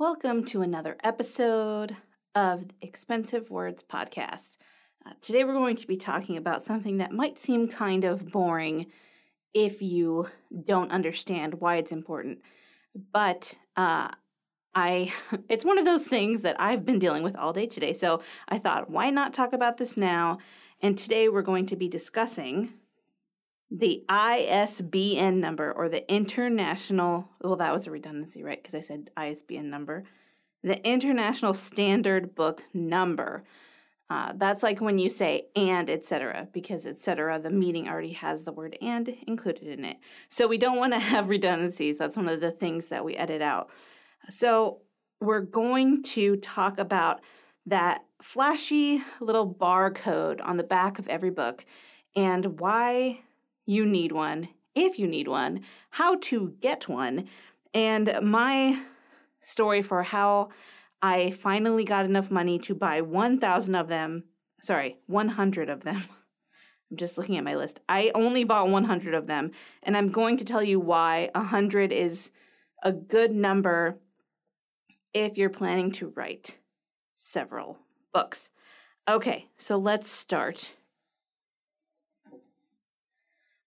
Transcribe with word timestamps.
Welcome 0.00 0.44
to 0.44 0.62
another 0.62 0.96
episode 1.02 1.96
of 2.32 2.66
Expensive 2.80 3.50
Words 3.50 3.82
Podcast. 3.82 4.56
Uh, 5.04 5.14
today 5.20 5.42
we're 5.42 5.54
going 5.54 5.74
to 5.74 5.88
be 5.88 5.96
talking 5.96 6.36
about 6.36 6.62
something 6.62 6.98
that 6.98 7.10
might 7.10 7.42
seem 7.42 7.66
kind 7.66 8.04
of 8.04 8.30
boring 8.30 8.92
if 9.52 9.82
you 9.82 10.28
don't 10.66 10.92
understand 10.92 11.54
why 11.54 11.78
it's 11.78 11.90
important. 11.90 12.42
But 13.12 13.56
uh, 13.76 14.10
I 14.72 15.12
it's 15.48 15.64
one 15.64 15.78
of 15.78 15.84
those 15.84 16.06
things 16.06 16.42
that 16.42 16.54
I've 16.60 16.84
been 16.84 17.00
dealing 17.00 17.24
with 17.24 17.34
all 17.34 17.52
day 17.52 17.66
today. 17.66 17.92
So 17.92 18.22
I 18.48 18.58
thought, 18.58 18.88
why 18.88 19.10
not 19.10 19.34
talk 19.34 19.52
about 19.52 19.78
this 19.78 19.96
now? 19.96 20.38
And 20.80 20.96
today 20.96 21.28
we're 21.28 21.42
going 21.42 21.66
to 21.66 21.76
be 21.76 21.88
discussing 21.88 22.72
the 23.70 24.04
ISBN 24.08 25.40
number 25.40 25.72
or 25.72 25.88
the 25.88 26.10
international, 26.12 27.28
well, 27.42 27.56
that 27.56 27.72
was 27.72 27.86
a 27.86 27.90
redundancy, 27.90 28.42
right? 28.42 28.62
Because 28.62 28.74
I 28.74 28.80
said 28.80 29.10
ISBN 29.16 29.68
number. 29.68 30.04
The 30.62 30.84
International 30.86 31.54
Standard 31.54 32.34
Book 32.34 32.64
Number. 32.72 33.44
Uh, 34.10 34.32
that's 34.36 34.62
like 34.62 34.80
when 34.80 34.96
you 34.96 35.10
say 35.10 35.46
and 35.54 35.90
etc. 35.90 36.48
because 36.52 36.86
etc. 36.86 37.38
the 37.38 37.50
meaning 37.50 37.88
already 37.88 38.14
has 38.14 38.44
the 38.44 38.52
word 38.52 38.76
and 38.80 39.14
included 39.26 39.68
in 39.68 39.84
it. 39.84 39.98
So 40.30 40.46
we 40.46 40.56
don't 40.56 40.78
want 40.78 40.94
to 40.94 40.98
have 40.98 41.28
redundancies. 41.28 41.98
That's 41.98 42.16
one 42.16 42.28
of 42.28 42.40
the 42.40 42.50
things 42.50 42.86
that 42.86 43.04
we 43.04 43.16
edit 43.16 43.42
out. 43.42 43.68
So 44.30 44.80
we're 45.20 45.40
going 45.40 46.02
to 46.04 46.36
talk 46.36 46.78
about 46.78 47.20
that 47.66 48.04
flashy 48.22 49.02
little 49.20 49.52
barcode 49.52 50.40
on 50.42 50.56
the 50.56 50.64
back 50.64 50.98
of 50.98 51.06
every 51.08 51.30
book 51.30 51.66
and 52.16 52.58
why 52.58 53.20
you 53.68 53.84
need 53.84 54.12
one, 54.12 54.48
if 54.74 54.98
you 54.98 55.06
need 55.06 55.28
one, 55.28 55.60
how 55.90 56.16
to 56.16 56.54
get 56.60 56.88
one, 56.88 57.28
and 57.74 58.18
my 58.22 58.80
story 59.42 59.82
for 59.82 60.02
how 60.04 60.48
I 61.02 61.32
finally 61.32 61.84
got 61.84 62.06
enough 62.06 62.30
money 62.30 62.58
to 62.60 62.74
buy 62.74 63.02
1,000 63.02 63.74
of 63.74 63.88
them. 63.88 64.24
Sorry, 64.62 64.96
100 65.06 65.68
of 65.68 65.82
them. 65.82 66.02
I'm 66.90 66.96
just 66.96 67.18
looking 67.18 67.36
at 67.36 67.44
my 67.44 67.56
list. 67.56 67.80
I 67.90 68.10
only 68.14 68.42
bought 68.42 68.70
100 68.70 69.12
of 69.12 69.26
them, 69.26 69.50
and 69.82 69.98
I'm 69.98 70.08
going 70.08 70.38
to 70.38 70.46
tell 70.46 70.62
you 70.62 70.80
why 70.80 71.28
100 71.34 71.92
is 71.92 72.30
a 72.82 72.90
good 72.90 73.32
number 73.32 73.98
if 75.12 75.36
you're 75.36 75.50
planning 75.50 75.92
to 75.92 76.08
write 76.16 76.56
several 77.14 77.76
books. 78.14 78.48
Okay, 79.06 79.48
so 79.58 79.76
let's 79.76 80.10
start 80.10 80.72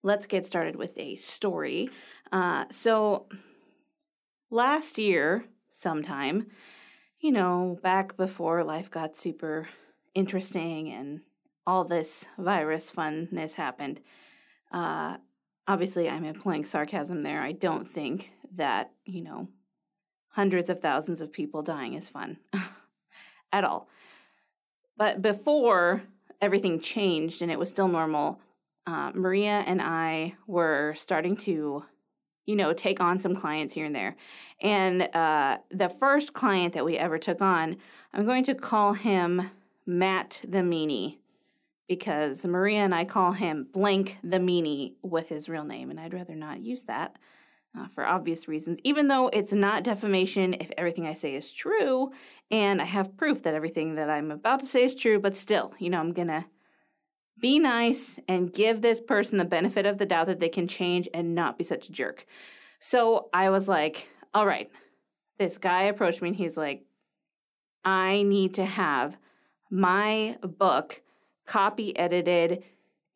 let's 0.02 0.26
get 0.26 0.46
started 0.46 0.76
with 0.76 0.96
a 0.98 1.16
story. 1.16 1.90
Uh, 2.30 2.64
so, 2.70 3.26
last 4.50 4.98
year, 4.98 5.46
sometime, 5.72 6.46
you 7.20 7.30
know, 7.30 7.78
back 7.82 8.16
before 8.16 8.64
life 8.64 8.90
got 8.90 9.16
super 9.16 9.68
interesting 10.14 10.90
and 10.90 11.20
all 11.66 11.84
this 11.84 12.26
virus 12.36 12.90
funness 12.90 13.54
happened, 13.54 14.00
uh, 14.72 15.16
obviously 15.68 16.08
I'm 16.08 16.24
employing 16.24 16.64
sarcasm 16.64 17.22
there. 17.22 17.40
I 17.42 17.52
don't 17.52 17.88
think 17.88 18.32
that, 18.54 18.92
you 19.04 19.22
know, 19.22 19.48
hundreds 20.30 20.68
of 20.68 20.80
thousands 20.80 21.20
of 21.20 21.32
people 21.32 21.62
dying 21.62 21.94
is 21.94 22.08
fun 22.08 22.38
at 23.52 23.64
all. 23.64 23.88
But 24.96 25.22
before 25.22 26.02
everything 26.40 26.80
changed 26.80 27.42
and 27.42 27.50
it 27.50 27.58
was 27.58 27.68
still 27.68 27.88
normal, 27.88 28.40
uh, 28.86 29.12
Maria 29.14 29.62
and 29.66 29.80
I 29.80 30.34
were 30.46 30.94
starting 30.96 31.36
to, 31.38 31.84
you 32.46 32.56
know, 32.56 32.72
take 32.72 33.00
on 33.00 33.20
some 33.20 33.36
clients 33.36 33.74
here 33.74 33.86
and 33.86 33.94
there. 33.94 34.16
And 34.60 35.02
uh, 35.14 35.58
the 35.70 35.88
first 35.88 36.32
client 36.32 36.74
that 36.74 36.84
we 36.84 36.96
ever 36.98 37.18
took 37.18 37.40
on, 37.40 37.76
I'm 38.12 38.26
going 38.26 38.44
to 38.44 38.54
call 38.54 38.94
him 38.94 39.50
Matt 39.86 40.40
the 40.46 40.58
Meanie 40.58 41.18
because 41.88 42.44
Maria 42.46 42.78
and 42.78 42.94
I 42.94 43.04
call 43.04 43.32
him 43.32 43.68
Blank 43.72 44.18
the 44.24 44.38
Meanie 44.38 44.94
with 45.02 45.28
his 45.28 45.48
real 45.48 45.64
name, 45.64 45.90
and 45.90 46.00
I'd 46.00 46.14
rather 46.14 46.34
not 46.34 46.60
use 46.60 46.84
that. 46.84 47.16
Uh, 47.74 47.88
for 47.88 48.04
obvious 48.04 48.48
reasons, 48.48 48.78
even 48.84 49.08
though 49.08 49.28
it's 49.28 49.52
not 49.52 49.82
defamation 49.82 50.52
if 50.52 50.70
everything 50.76 51.06
I 51.06 51.14
say 51.14 51.34
is 51.34 51.50
true, 51.50 52.12
and 52.50 52.82
I 52.82 52.84
have 52.84 53.16
proof 53.16 53.42
that 53.44 53.54
everything 53.54 53.94
that 53.94 54.10
I'm 54.10 54.30
about 54.30 54.60
to 54.60 54.66
say 54.66 54.84
is 54.84 54.94
true, 54.94 55.18
but 55.18 55.38
still, 55.38 55.72
you 55.78 55.88
know, 55.88 55.98
I'm 55.98 56.12
gonna 56.12 56.44
be 57.42 57.58
nice 57.58 58.18
and 58.28 58.54
give 58.54 58.80
this 58.80 59.00
person 59.00 59.36
the 59.36 59.44
benefit 59.44 59.84
of 59.84 59.98
the 59.98 60.06
doubt 60.06 60.28
that 60.28 60.40
they 60.40 60.48
can 60.48 60.68
change 60.68 61.08
and 61.12 61.34
not 61.34 61.58
be 61.58 61.64
such 61.64 61.88
a 61.88 61.92
jerk. 61.92 62.24
So 62.80 63.28
I 63.34 63.50
was 63.50 63.68
like, 63.68 64.08
all 64.32 64.46
right, 64.46 64.70
this 65.38 65.58
guy 65.58 65.82
approached 65.82 66.22
me 66.22 66.28
and 66.28 66.36
he's 66.36 66.56
like, 66.56 66.84
I 67.84 68.22
need 68.22 68.54
to 68.54 68.64
have 68.64 69.16
my 69.70 70.38
book 70.40 71.02
copy 71.44 71.96
edited 71.98 72.62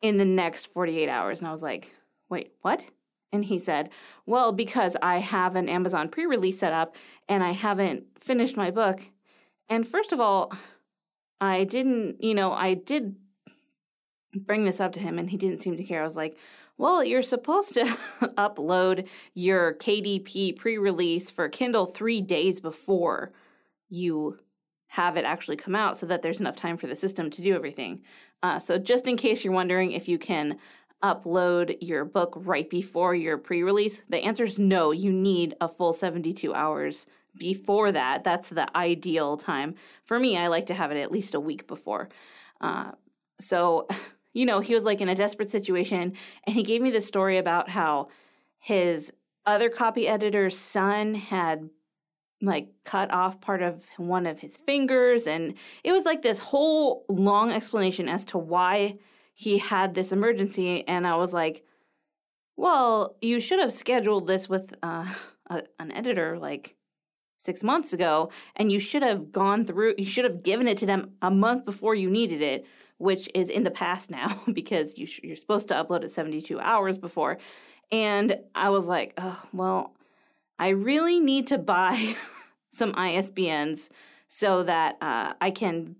in 0.01 0.17
the 0.17 0.25
next 0.25 0.67
48 0.67 1.07
hours. 1.09 1.39
And 1.39 1.47
I 1.47 1.51
was 1.51 1.63
like, 1.63 1.91
wait, 2.29 2.51
what? 2.61 2.83
And 3.31 3.45
he 3.45 3.59
said, 3.59 3.89
well, 4.25 4.51
because 4.51 4.97
I 5.01 5.19
have 5.19 5.55
an 5.55 5.69
Amazon 5.69 6.09
pre 6.09 6.25
release 6.25 6.59
set 6.59 6.73
up 6.73 6.95
and 7.29 7.43
I 7.43 7.51
haven't 7.51 8.03
finished 8.19 8.57
my 8.57 8.71
book. 8.71 9.07
And 9.69 9.87
first 9.87 10.11
of 10.11 10.19
all, 10.19 10.51
I 11.39 11.63
didn't, 11.63 12.21
you 12.21 12.33
know, 12.35 12.51
I 12.51 12.73
did 12.73 13.15
bring 14.35 14.65
this 14.65 14.79
up 14.79 14.93
to 14.93 14.99
him 14.99 15.17
and 15.17 15.29
he 15.29 15.37
didn't 15.37 15.61
seem 15.61 15.77
to 15.77 15.83
care. 15.83 16.01
I 16.01 16.05
was 16.05 16.15
like, 16.15 16.37
well, 16.77 17.03
you're 17.03 17.23
supposed 17.23 17.73
to 17.73 17.85
upload 18.37 19.07
your 19.33 19.73
KDP 19.73 20.55
pre 20.55 20.77
release 20.77 21.29
for 21.29 21.49
Kindle 21.49 21.87
three 21.87 22.21
days 22.21 22.59
before 22.59 23.31
you 23.89 24.39
have 24.91 25.17
it 25.17 25.25
actually 25.25 25.57
come 25.57 25.75
out 25.75 25.97
so 25.97 26.05
that 26.05 26.21
there's 26.21 26.39
enough 26.39 26.55
time 26.55 26.77
for 26.77 26.87
the 26.87 26.95
system 26.95 27.29
to 27.29 27.41
do 27.41 27.55
everything. 27.55 28.01
Uh, 28.43 28.59
so, 28.59 28.77
just 28.77 29.07
in 29.07 29.17
case 29.17 29.43
you're 29.43 29.53
wondering 29.53 29.91
if 29.91 30.07
you 30.07 30.17
can 30.17 30.57
upload 31.03 31.77
your 31.81 32.05
book 32.05 32.33
right 32.35 32.69
before 32.69 33.15
your 33.15 33.37
pre 33.37 33.63
release, 33.63 34.03
the 34.09 34.19
answer 34.19 34.43
is 34.43 34.59
no. 34.59 34.91
You 34.91 35.11
need 35.11 35.55
a 35.59 35.67
full 35.67 35.93
72 35.93 36.53
hours 36.53 37.05
before 37.37 37.91
that. 37.91 38.23
That's 38.23 38.49
the 38.49 38.75
ideal 38.75 39.37
time. 39.37 39.75
For 40.03 40.19
me, 40.19 40.37
I 40.37 40.47
like 40.47 40.67
to 40.67 40.73
have 40.73 40.91
it 40.91 41.01
at 41.01 41.11
least 41.11 41.33
a 41.33 41.39
week 41.39 41.67
before. 41.67 42.09
Uh, 42.61 42.91
so, 43.39 43.87
you 44.37 44.45
know, 44.45 44.59
he 44.59 44.75
was 44.75 44.83
like 44.83 45.01
in 45.01 45.09
a 45.09 45.15
desperate 45.15 45.51
situation. 45.51 46.13
And 46.43 46.55
he 46.55 46.61
gave 46.61 46.81
me 46.81 46.91
the 46.91 47.01
story 47.01 47.39
about 47.39 47.69
how 47.69 48.09
his 48.59 49.11
other 49.47 49.67
copy 49.67 50.07
editor's 50.07 50.55
son 50.55 51.15
had 51.15 51.71
like 52.39 52.69
cut 52.83 53.11
off 53.11 53.41
part 53.41 53.63
of 53.63 53.85
one 53.97 54.27
of 54.27 54.41
his 54.41 54.55
fingers. 54.55 55.25
And 55.25 55.55
it 55.83 55.91
was 55.91 56.05
like 56.05 56.21
this 56.21 56.37
whole 56.37 57.03
long 57.09 57.51
explanation 57.51 58.07
as 58.07 58.23
to 58.25 58.37
why 58.37 58.99
he 59.33 59.57
had 59.57 59.95
this 59.95 60.11
emergency. 60.11 60.87
And 60.87 61.07
I 61.07 61.15
was 61.15 61.33
like, 61.33 61.65
well, 62.55 63.15
you 63.21 63.39
should 63.39 63.59
have 63.59 63.73
scheduled 63.73 64.27
this 64.27 64.47
with 64.47 64.71
uh, 64.83 65.11
a, 65.49 65.63
an 65.79 65.91
editor 65.91 66.37
like 66.37 66.75
six 67.39 67.63
months 67.63 67.93
ago, 67.93 68.31
and 68.55 68.71
you 68.71 68.79
should 68.79 69.03
have 69.03 69.31
gone 69.31 69.63
through, 69.63 69.93
you 69.97 70.05
should 70.05 70.25
have 70.25 70.41
given 70.43 70.67
it 70.67 70.77
to 70.79 70.87
them 70.87 71.11
a 71.21 71.29
month 71.29 71.65
before 71.65 71.93
you 71.93 72.09
needed 72.09 72.41
it, 72.41 72.65
which 72.97 73.29
is 73.33 73.49
in 73.49 73.63
the 73.63 73.71
past 73.71 74.09
now 74.09 74.41
because 74.53 74.97
you 74.97 75.05
sh- 75.05 75.21
you're 75.23 75.35
supposed 75.35 75.67
to 75.67 75.73
upload 75.73 76.03
it 76.03 76.11
72 76.11 76.59
hours 76.59 76.97
before. 76.97 77.37
And 77.91 78.37
I 78.53 78.69
was 78.69 78.85
like, 78.85 79.13
oh, 79.17 79.43
well, 79.53 79.93
I 80.59 80.69
really 80.69 81.19
need 81.19 81.47
to 81.47 81.57
buy 81.57 82.15
some 82.73 82.93
ISBNs 82.93 83.89
so 84.27 84.63
that 84.63 84.97
uh, 85.01 85.33
I 85.39 85.51
can 85.51 85.95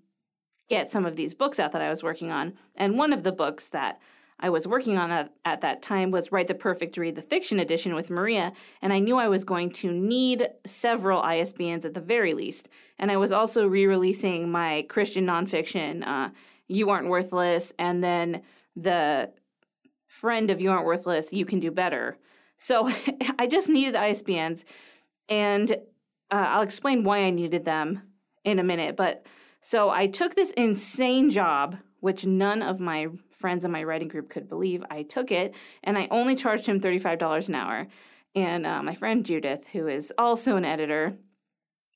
get 0.68 0.92
some 0.92 1.06
of 1.06 1.16
these 1.16 1.32
books 1.32 1.58
out 1.58 1.72
that 1.72 1.80
I 1.80 1.88
was 1.88 2.02
working 2.02 2.30
on. 2.30 2.54
And 2.76 2.98
one 2.98 3.12
of 3.12 3.22
the 3.22 3.32
books 3.32 3.66
that 3.68 4.00
I 4.40 4.50
was 4.50 4.66
working 4.66 4.96
on 4.96 5.30
at 5.44 5.60
that 5.62 5.82
time 5.82 6.12
was 6.12 6.30
Write 6.30 6.46
the 6.46 6.54
Perfect 6.54 6.96
Read, 6.96 7.16
the 7.16 7.22
fiction 7.22 7.58
edition 7.58 7.94
with 7.94 8.08
Maria, 8.08 8.52
and 8.80 8.92
I 8.92 9.00
knew 9.00 9.16
I 9.16 9.26
was 9.26 9.42
going 9.42 9.70
to 9.72 9.90
need 9.90 10.48
several 10.64 11.22
ISBNs 11.22 11.84
at 11.84 11.94
the 11.94 12.00
very 12.00 12.34
least. 12.34 12.68
And 12.98 13.10
I 13.10 13.16
was 13.16 13.32
also 13.32 13.66
re-releasing 13.66 14.48
my 14.48 14.86
Christian 14.88 15.26
nonfiction, 15.26 16.06
uh, 16.06 16.28
You 16.68 16.90
Aren't 16.90 17.08
Worthless, 17.08 17.72
and 17.78 18.04
then 18.04 18.42
the 18.76 19.32
friend 20.06 20.50
of 20.50 20.60
You 20.60 20.70
Aren't 20.70 20.86
Worthless, 20.86 21.32
You 21.32 21.44
Can 21.44 21.60
Do 21.60 21.70
Better. 21.70 22.18
So 22.58 22.90
I 23.38 23.46
just 23.46 23.68
needed 23.68 23.94
ISBNs, 23.94 24.64
and 25.28 25.72
uh, 26.30 26.46
I'll 26.48 26.62
explain 26.62 27.04
why 27.04 27.18
I 27.18 27.30
needed 27.30 27.64
them 27.64 28.02
in 28.44 28.58
a 28.58 28.64
minute. 28.64 28.96
But 28.96 29.26
so 29.60 29.90
I 29.90 30.06
took 30.06 30.34
this 30.34 30.52
insane 30.52 31.30
job, 31.30 31.76
which 32.00 32.26
none 32.26 32.62
of 32.62 32.80
my 32.80 33.08
friends 33.30 33.64
in 33.64 33.70
my 33.70 33.84
writing 33.84 34.08
group 34.08 34.28
could 34.28 34.48
believe. 34.48 34.84
I 34.90 35.02
took 35.02 35.30
it, 35.30 35.54
and 35.82 35.96
I 35.96 36.08
only 36.10 36.34
charged 36.34 36.66
him 36.66 36.80
$35 36.80 37.48
an 37.48 37.54
hour. 37.54 37.86
And 38.34 38.66
uh, 38.66 38.82
my 38.82 38.94
friend 38.94 39.24
Judith, 39.24 39.68
who 39.68 39.88
is 39.88 40.12
also 40.18 40.56
an 40.56 40.64
editor, 40.64 41.16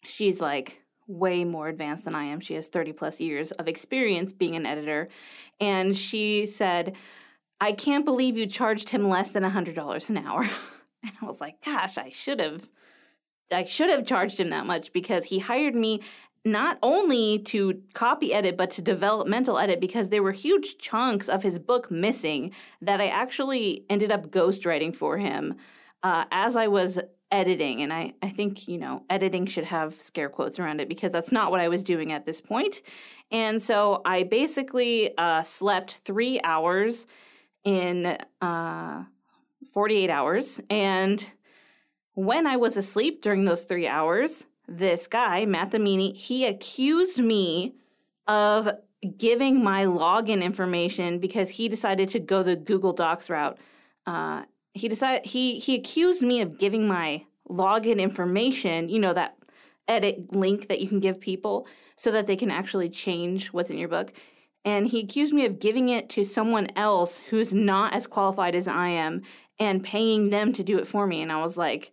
she's 0.05 0.41
like 0.41 0.82
way 1.13 1.45
more 1.45 1.69
advanced 1.69 2.05
than 2.05 2.15
I 2.15 2.25
am. 2.25 2.41
She 2.41 2.55
has 2.55 2.69
30 2.69 2.93
plus 2.93 3.21
years 3.21 3.53
of 3.53 3.69
experience 3.69 4.33
being 4.33 4.57
an 4.57 4.67
editor. 4.67 5.09
And 5.61 5.97
she 5.97 6.47
said, 6.47 6.97
I 7.61 7.73
can't 7.73 8.05
believe 8.05 8.37
you 8.37 8.47
charged 8.47 8.89
him 8.89 9.09
less 9.09 9.31
than 9.31 9.45
$100 9.45 10.09
an 10.09 10.19
hour. 10.19 10.43
and 11.03 11.13
I 11.21 11.25
was 11.25 11.41
like, 11.41 11.65
gosh, 11.65 11.99
I 11.99 12.09
should 12.11 12.41
have. 12.41 12.69
I 13.51 13.65
should 13.65 13.91
have 13.91 14.07
charged 14.07 14.41
him 14.41 14.49
that 14.51 14.65
much 14.65 14.93
because 14.95 15.25
he 15.25 15.39
hired 15.41 15.75
me 15.75 16.01
not 16.45 16.79
only 16.83 17.39
to 17.39 17.83
copy 17.93 18.33
edit 18.33 18.57
but 18.57 18.71
to 18.73 18.83
developmental 18.83 19.59
edit 19.59 19.81
because 19.81 20.09
there 20.09 20.23
were 20.23 20.33
huge 20.33 20.79
chunks 20.79 21.29
of 21.29 21.43
his 21.43 21.59
book 21.59 21.91
missing 21.91 22.51
that 22.81 23.01
I 23.01 23.09
actually 23.09 23.85
ended 23.89 24.11
up 24.11 24.31
ghostwriting 24.31 24.97
for 24.97 25.19
him 25.19 25.55
uh, 26.03 26.25
as 26.33 26.57
I 26.57 26.67
was 26.67 26.99
editing. 27.33 27.83
And 27.83 27.93
I, 27.93 28.13
I 28.23 28.29
think, 28.29 28.69
you 28.69 28.79
know, 28.79 29.03
editing 29.11 29.47
should 29.47 29.65
have 29.65 30.01
scare 30.01 30.29
quotes 30.29 30.59
around 30.59 30.81
it 30.81 30.89
because 30.89 31.11
that's 31.11 31.33
not 31.33 31.51
what 31.51 31.61
I 31.61 31.69
was 31.69 31.83
doing 31.83 32.13
at 32.13 32.27
this. 32.27 32.41
And 33.31 33.63
so 33.63 34.03
I 34.05 34.23
basically 34.23 35.17
uh, 35.17 35.43
slept 35.43 36.03
three 36.05 36.41
hours 36.45 37.07
in 37.65 38.19
uh, 38.41 39.05
48 39.73 40.11
hours. 40.11 40.61
And 40.69 41.33
when 42.15 42.47
I 42.47 42.57
was 42.57 42.77
asleep 42.77 43.23
during 43.23 43.45
those 43.45 43.65
three 43.65 43.89
hours, 43.89 44.45
this 44.69 45.07
guy, 45.07 45.47
Matt 45.47 45.73
Amini, 45.73 46.15
he 46.15 46.45
accused 46.45 47.19
me 47.19 47.75
of 48.29 48.71
giving 49.17 49.65
my 49.65 49.85
login 49.85 50.43
information 50.43 51.19
because 51.19 51.51
he 51.51 51.69
decided 51.69 52.09
to 52.11 52.21
go 52.21 52.43
the 52.43 52.57
Google 52.57 52.93
Docs 52.93 53.29
route. 53.29 53.59
Uh, 54.07 54.43
he 54.75 54.89
decided 54.89 55.27
he 55.27 55.59
he 55.59 55.75
accused 55.75 56.23
me 56.23 56.41
of 56.41 56.59
giving 56.59 56.87
my 56.87 57.25
login 57.49 58.01
information, 58.01 58.89
you 58.89 58.99
know 58.99 59.13
that 59.13 59.37
edit 59.89 60.35
link 60.35 60.69
that 60.69 60.81
you 60.81 60.89
can 60.89 61.01
give 61.01 61.21
people 61.21 61.67
so 61.97 62.11
that 62.11 62.27
they 62.27 62.37
can 62.37 62.51
actually 62.51 62.89
change 62.89 63.49
what's 63.49 63.71
in 63.71 63.79
your 63.79 63.89
book. 63.89 64.13
And 64.65 64.89
he 64.89 65.01
accused 65.01 65.33
me 65.33 65.45
of 65.45 65.59
giving 65.59 65.89
it 65.89 66.09
to 66.11 66.25
someone 66.25 66.69
else 66.77 67.21
who's 67.31 67.53
not 67.53 67.95
as 67.95 68.07
qualified 68.07 68.55
as 68.55 68.69
I 68.69 68.89
am 68.89 69.23
and 69.59 69.83
paying 69.83 70.31
them 70.31 70.53
to 70.53 70.63
do 70.63 70.79
it 70.79 70.87
for 70.87 71.07
me. 71.07 71.21
And 71.21 71.33
I 71.33 71.43
was 71.43 71.57
like, 71.57 71.93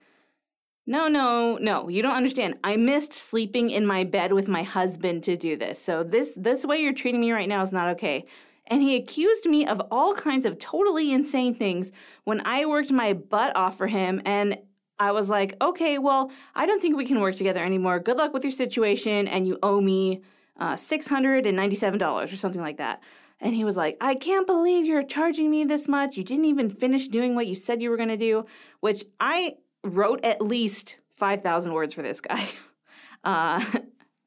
no, 0.86 1.08
no, 1.08 1.58
no, 1.58 1.90
you 1.90 2.02
don't 2.02 2.16
understand. 2.16 2.56
I 2.64 2.76
missed 2.76 3.14
sleeping 3.14 3.70
in 3.70 3.86
my 3.86 4.04
bed 4.04 4.34
with 4.34 4.48
my 4.48 4.64
husband 4.64 5.24
to 5.24 5.36
do 5.36 5.56
this. 5.56 5.82
So 5.82 6.04
this 6.04 6.34
this 6.36 6.66
way 6.66 6.78
you're 6.80 6.94
treating 6.94 7.22
me 7.22 7.32
right 7.32 7.50
now 7.50 7.62
is 7.62 7.72
not 7.72 7.90
okay. 7.90 8.26
And 8.70 8.82
he 8.82 8.96
accused 8.96 9.46
me 9.46 9.66
of 9.66 9.82
all 9.92 10.14
kinds 10.14 10.46
of 10.46 10.60
totally 10.60 11.12
insane 11.12 11.56
things 11.56 11.92
when 12.24 12.46
I 12.46 12.66
worked 12.66 12.92
my 12.92 13.14
butt 13.14 13.56
off 13.56 13.78
for 13.78 13.88
him 13.88 14.22
and 14.26 14.58
I 15.00 15.12
was 15.12 15.30
like, 15.30 15.56
"Okay, 15.62 15.98
well, 15.98 16.32
I 16.54 16.66
don't 16.66 16.82
think 16.82 16.98
we 16.98 17.06
can 17.06 17.22
work 17.22 17.36
together 17.36 17.64
anymore. 17.64 18.00
Good 18.00 18.18
luck 18.18 18.34
with 18.34 18.44
your 18.44 18.52
situation 18.52 19.28
and 19.28 19.48
you 19.48 19.58
owe 19.64 19.80
me 19.82 20.22
uh, 20.58 20.74
$697 20.74 22.34
or 22.34 22.36
something 22.36 22.62
like 22.62 22.78
that." 22.78 23.02
And 23.42 23.56
he 23.56 23.64
was 23.64 23.78
like, 23.78 23.98
I 24.02 24.16
can't 24.16 24.46
believe 24.46 24.86
you're 24.86 25.04
charging 25.04 25.50
me 25.50 25.64
this 25.64 25.88
much. 25.88 26.18
You 26.18 26.24
didn't 26.24 26.46
even 26.46 26.70
finish 26.70 27.08
doing 27.08 27.36
what 27.36 27.48
you 27.48 27.56
said 27.56 27.82
you 27.82 27.90
were 27.90 27.98
going 27.98 28.10
to 28.10 28.18
do, 28.18 28.46
which 28.82 29.06
I 29.20 29.56
wrote 29.84 30.24
at 30.26 30.42
least 30.42 30.96
5,000 31.18 31.74
words 31.74 31.94
for 31.94 32.02
this 32.02 32.20
guy 32.20 32.50
uh, 33.24 33.64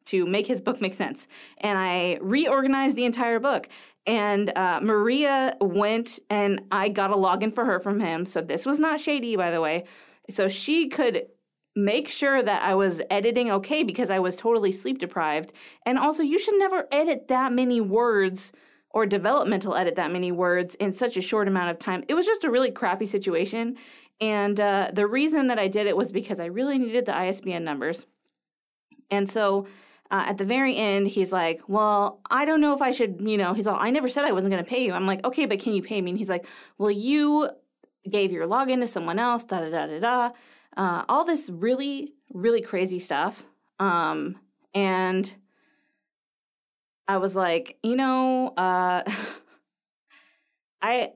to 0.06 0.26
make 0.26 0.46
his 0.46 0.60
book 0.60 0.80
make 0.80 0.94
sense. 0.94 1.26
And 1.58 1.78
I 1.78 2.18
reorganized 2.20 2.96
the 2.96 3.04
entire 3.04 3.38
book. 3.38 3.68
And 4.06 4.56
uh, 4.56 4.80
Maria 4.82 5.56
went 5.60 6.18
and 6.28 6.62
I 6.72 6.88
got 6.88 7.10
a 7.10 7.14
login 7.14 7.54
for 7.54 7.64
her 7.64 7.78
from 7.78 8.00
him. 8.00 8.26
So 8.26 8.40
this 8.40 8.66
was 8.66 8.78
not 8.78 9.00
shady, 9.00 9.36
by 9.36 9.50
the 9.50 9.60
way. 9.60 9.84
So 10.28 10.48
she 10.48 10.88
could 10.88 11.26
make 11.74 12.08
sure 12.08 12.42
that 12.42 12.62
I 12.62 12.74
was 12.74 13.00
editing 13.10 13.50
okay 13.50 13.82
because 13.82 14.10
I 14.10 14.18
was 14.18 14.36
totally 14.36 14.72
sleep 14.72 14.98
deprived. 14.98 15.52
And 15.86 15.98
also, 15.98 16.22
you 16.22 16.38
should 16.38 16.58
never 16.58 16.86
edit 16.92 17.28
that 17.28 17.52
many 17.52 17.80
words 17.80 18.52
or 18.90 19.06
developmental 19.06 19.74
edit 19.74 19.96
that 19.96 20.12
many 20.12 20.30
words 20.30 20.74
in 20.74 20.92
such 20.92 21.16
a 21.16 21.22
short 21.22 21.48
amount 21.48 21.70
of 21.70 21.78
time. 21.78 22.04
It 22.08 22.14
was 22.14 22.26
just 22.26 22.44
a 22.44 22.50
really 22.50 22.70
crappy 22.70 23.06
situation. 23.06 23.76
And 24.20 24.60
uh, 24.60 24.90
the 24.92 25.06
reason 25.06 25.46
that 25.46 25.58
I 25.58 25.68
did 25.68 25.86
it 25.86 25.96
was 25.96 26.12
because 26.12 26.38
I 26.38 26.46
really 26.46 26.78
needed 26.78 27.06
the 27.06 27.16
ISBN 27.16 27.64
numbers. 27.64 28.04
And 29.10 29.30
so 29.30 29.66
uh, 30.12 30.24
at 30.26 30.36
the 30.36 30.44
very 30.44 30.76
end, 30.76 31.08
he's 31.08 31.32
like, 31.32 31.62
Well, 31.66 32.20
I 32.30 32.44
don't 32.44 32.60
know 32.60 32.74
if 32.74 32.82
I 32.82 32.90
should, 32.92 33.20
you 33.20 33.38
know, 33.38 33.54
he's 33.54 33.66
all, 33.66 33.78
I 33.80 33.90
never 33.90 34.10
said 34.10 34.24
I 34.24 34.32
wasn't 34.32 34.52
going 34.52 34.62
to 34.62 34.70
pay 34.70 34.84
you. 34.84 34.92
I'm 34.92 35.06
like, 35.06 35.24
Okay, 35.24 35.46
but 35.46 35.58
can 35.58 35.72
you 35.72 35.82
pay 35.82 36.00
me? 36.02 36.10
And 36.10 36.18
he's 36.18 36.28
like, 36.28 36.46
Well, 36.76 36.90
you 36.90 37.48
gave 38.08 38.30
your 38.30 38.46
login 38.46 38.80
to 38.80 38.88
someone 38.88 39.18
else, 39.18 39.42
da 39.44 39.60
da 39.60 39.70
da 39.70 39.86
da 39.86 39.98
da. 39.98 40.30
Uh, 40.76 41.04
all 41.08 41.24
this 41.24 41.48
really, 41.48 42.12
really 42.32 42.60
crazy 42.60 42.98
stuff. 42.98 43.46
Um, 43.80 44.36
and 44.74 45.32
I 47.08 47.16
was 47.16 47.34
like, 47.34 47.78
you 47.82 47.96
know, 47.96 48.48
uh, 48.56 49.02
I 50.82 51.12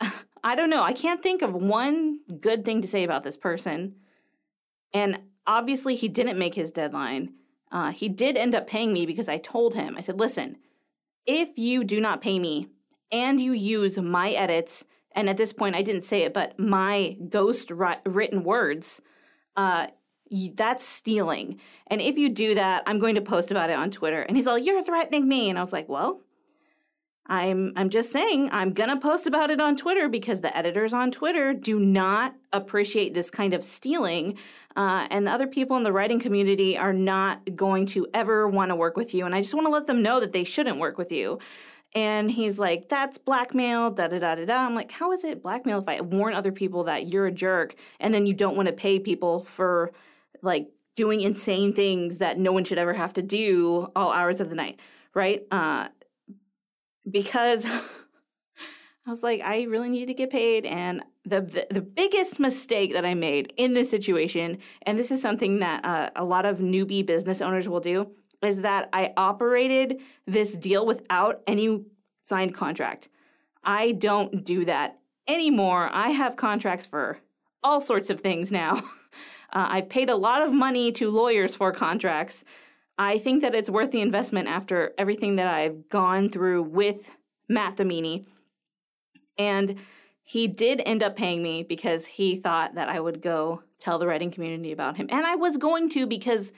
I 0.44 0.54
don't 0.54 0.70
know. 0.70 0.82
I 0.82 0.92
can't 0.92 1.22
think 1.22 1.42
of 1.42 1.54
one 1.54 2.20
good 2.40 2.64
thing 2.64 2.82
to 2.82 2.88
say 2.88 3.04
about 3.04 3.22
this 3.22 3.36
person. 3.36 3.96
And 4.92 5.20
obviously, 5.46 5.96
he 5.96 6.08
didn't 6.08 6.38
make 6.38 6.54
his 6.54 6.70
deadline. 6.70 7.34
Uh, 7.72 7.90
he 7.90 8.08
did 8.08 8.36
end 8.36 8.54
up 8.54 8.66
paying 8.66 8.92
me 8.92 9.06
because 9.06 9.28
I 9.28 9.38
told 9.38 9.74
him, 9.74 9.96
I 9.96 10.02
said, 10.02 10.20
listen, 10.20 10.58
if 11.26 11.48
you 11.56 11.82
do 11.82 12.00
not 12.00 12.20
pay 12.20 12.38
me 12.38 12.68
and 13.10 13.40
you 13.40 13.52
use 13.52 13.98
my 13.98 14.30
edits, 14.30 14.84
and 15.12 15.28
at 15.28 15.38
this 15.38 15.52
point 15.52 15.74
I 15.74 15.82
didn't 15.82 16.04
say 16.04 16.22
it, 16.22 16.34
but 16.34 16.58
my 16.58 17.16
ghost 17.28 17.70
written 17.70 18.44
words, 18.44 19.00
uh, 19.56 19.86
that's 20.54 20.86
stealing. 20.86 21.60
And 21.88 22.00
if 22.00 22.16
you 22.16 22.28
do 22.28 22.54
that, 22.54 22.82
I'm 22.86 22.98
going 22.98 23.14
to 23.14 23.20
post 23.20 23.50
about 23.50 23.70
it 23.70 23.76
on 23.76 23.90
Twitter. 23.90 24.22
And 24.22 24.36
he's 24.36 24.46
like, 24.46 24.64
you're 24.64 24.82
threatening 24.82 25.28
me. 25.28 25.50
And 25.50 25.58
I 25.58 25.62
was 25.62 25.72
like, 25.72 25.88
well, 25.88 26.20
I'm 27.26 27.72
I'm 27.76 27.88
just 27.88 28.10
saying 28.10 28.48
I'm 28.50 28.72
gonna 28.72 28.98
post 28.98 29.26
about 29.26 29.50
it 29.50 29.60
on 29.60 29.76
Twitter 29.76 30.08
because 30.08 30.40
the 30.40 30.56
editors 30.56 30.92
on 30.92 31.12
Twitter 31.12 31.54
do 31.54 31.78
not 31.78 32.34
appreciate 32.52 33.14
this 33.14 33.30
kind 33.30 33.54
of 33.54 33.64
stealing, 33.64 34.36
uh, 34.76 35.06
and 35.10 35.26
the 35.26 35.30
other 35.30 35.46
people 35.46 35.76
in 35.76 35.84
the 35.84 35.92
writing 35.92 36.18
community 36.18 36.76
are 36.76 36.92
not 36.92 37.54
going 37.54 37.86
to 37.86 38.08
ever 38.12 38.48
want 38.48 38.70
to 38.70 38.76
work 38.76 38.96
with 38.96 39.14
you. 39.14 39.24
And 39.24 39.34
I 39.34 39.40
just 39.40 39.54
want 39.54 39.66
to 39.66 39.70
let 39.70 39.86
them 39.86 40.02
know 40.02 40.18
that 40.18 40.32
they 40.32 40.42
shouldn't 40.42 40.78
work 40.78 40.98
with 40.98 41.12
you. 41.12 41.38
And 41.94 42.30
he's 42.30 42.58
like, 42.58 42.88
"That's 42.88 43.18
blackmail." 43.18 43.90
Da 43.92 44.08
da 44.08 44.18
da 44.18 44.34
da 44.34 44.44
da. 44.44 44.66
I'm 44.66 44.74
like, 44.74 44.90
"How 44.90 45.12
is 45.12 45.22
it 45.22 45.42
blackmail 45.42 45.78
if 45.78 45.88
I 45.88 46.00
warn 46.00 46.34
other 46.34 46.52
people 46.52 46.84
that 46.84 47.06
you're 47.08 47.26
a 47.26 47.32
jerk 47.32 47.76
and 48.00 48.12
then 48.12 48.26
you 48.26 48.34
don't 48.34 48.56
want 48.56 48.66
to 48.66 48.72
pay 48.72 48.98
people 48.98 49.44
for 49.44 49.92
like 50.42 50.68
doing 50.96 51.20
insane 51.20 51.72
things 51.72 52.18
that 52.18 52.38
no 52.38 52.52
one 52.52 52.64
should 52.64 52.78
ever 52.78 52.94
have 52.94 53.12
to 53.14 53.22
do 53.22 53.92
all 53.94 54.10
hours 54.10 54.40
of 54.40 54.48
the 54.48 54.56
night?" 54.56 54.80
Right? 55.14 55.42
Uh, 55.50 55.88
because 57.10 57.66
I 59.06 59.10
was 59.10 59.22
like, 59.22 59.40
I 59.40 59.62
really 59.62 59.88
need 59.88 60.06
to 60.06 60.14
get 60.14 60.30
paid. 60.30 60.64
And 60.64 61.02
the, 61.24 61.40
the, 61.40 61.66
the 61.70 61.80
biggest 61.80 62.38
mistake 62.38 62.92
that 62.92 63.04
I 63.04 63.14
made 63.14 63.52
in 63.56 63.74
this 63.74 63.90
situation, 63.90 64.58
and 64.82 64.98
this 64.98 65.10
is 65.10 65.20
something 65.20 65.58
that 65.58 65.84
uh, 65.84 66.10
a 66.14 66.24
lot 66.24 66.46
of 66.46 66.58
newbie 66.58 67.04
business 67.04 67.40
owners 67.40 67.68
will 67.68 67.80
do, 67.80 68.12
is 68.42 68.58
that 68.60 68.88
I 68.92 69.12
operated 69.16 70.00
this 70.26 70.52
deal 70.52 70.84
without 70.84 71.42
any 71.46 71.84
signed 72.24 72.54
contract. 72.54 73.08
I 73.64 73.92
don't 73.92 74.44
do 74.44 74.64
that 74.64 74.98
anymore. 75.28 75.88
I 75.92 76.10
have 76.10 76.36
contracts 76.36 76.86
for 76.86 77.18
all 77.62 77.80
sorts 77.80 78.10
of 78.10 78.20
things 78.20 78.50
now. 78.50 78.82
Uh, 79.54 79.68
I've 79.68 79.90
paid 79.90 80.08
a 80.08 80.16
lot 80.16 80.40
of 80.40 80.50
money 80.50 80.90
to 80.92 81.10
lawyers 81.10 81.54
for 81.54 81.72
contracts. 81.72 82.42
I 82.98 83.18
think 83.18 83.40
that 83.42 83.54
it's 83.54 83.70
worth 83.70 83.90
the 83.90 84.00
investment 84.00 84.48
after 84.48 84.92
everything 84.98 85.36
that 85.36 85.46
I've 85.46 85.88
gone 85.88 86.28
through 86.28 86.62
with 86.64 87.10
Matt 87.48 87.76
the 87.76 87.84
Meanie. 87.84 88.26
And 89.38 89.76
he 90.22 90.46
did 90.46 90.82
end 90.84 91.02
up 91.02 91.16
paying 91.16 91.42
me 91.42 91.62
because 91.62 92.06
he 92.06 92.36
thought 92.36 92.74
that 92.74 92.88
I 92.88 93.00
would 93.00 93.22
go 93.22 93.62
tell 93.78 93.98
the 93.98 94.06
writing 94.06 94.30
community 94.30 94.72
about 94.72 94.96
him. 94.96 95.08
And 95.10 95.26
I 95.26 95.34
was 95.34 95.56
going 95.56 95.88
to 95.90 96.06
because 96.06 96.52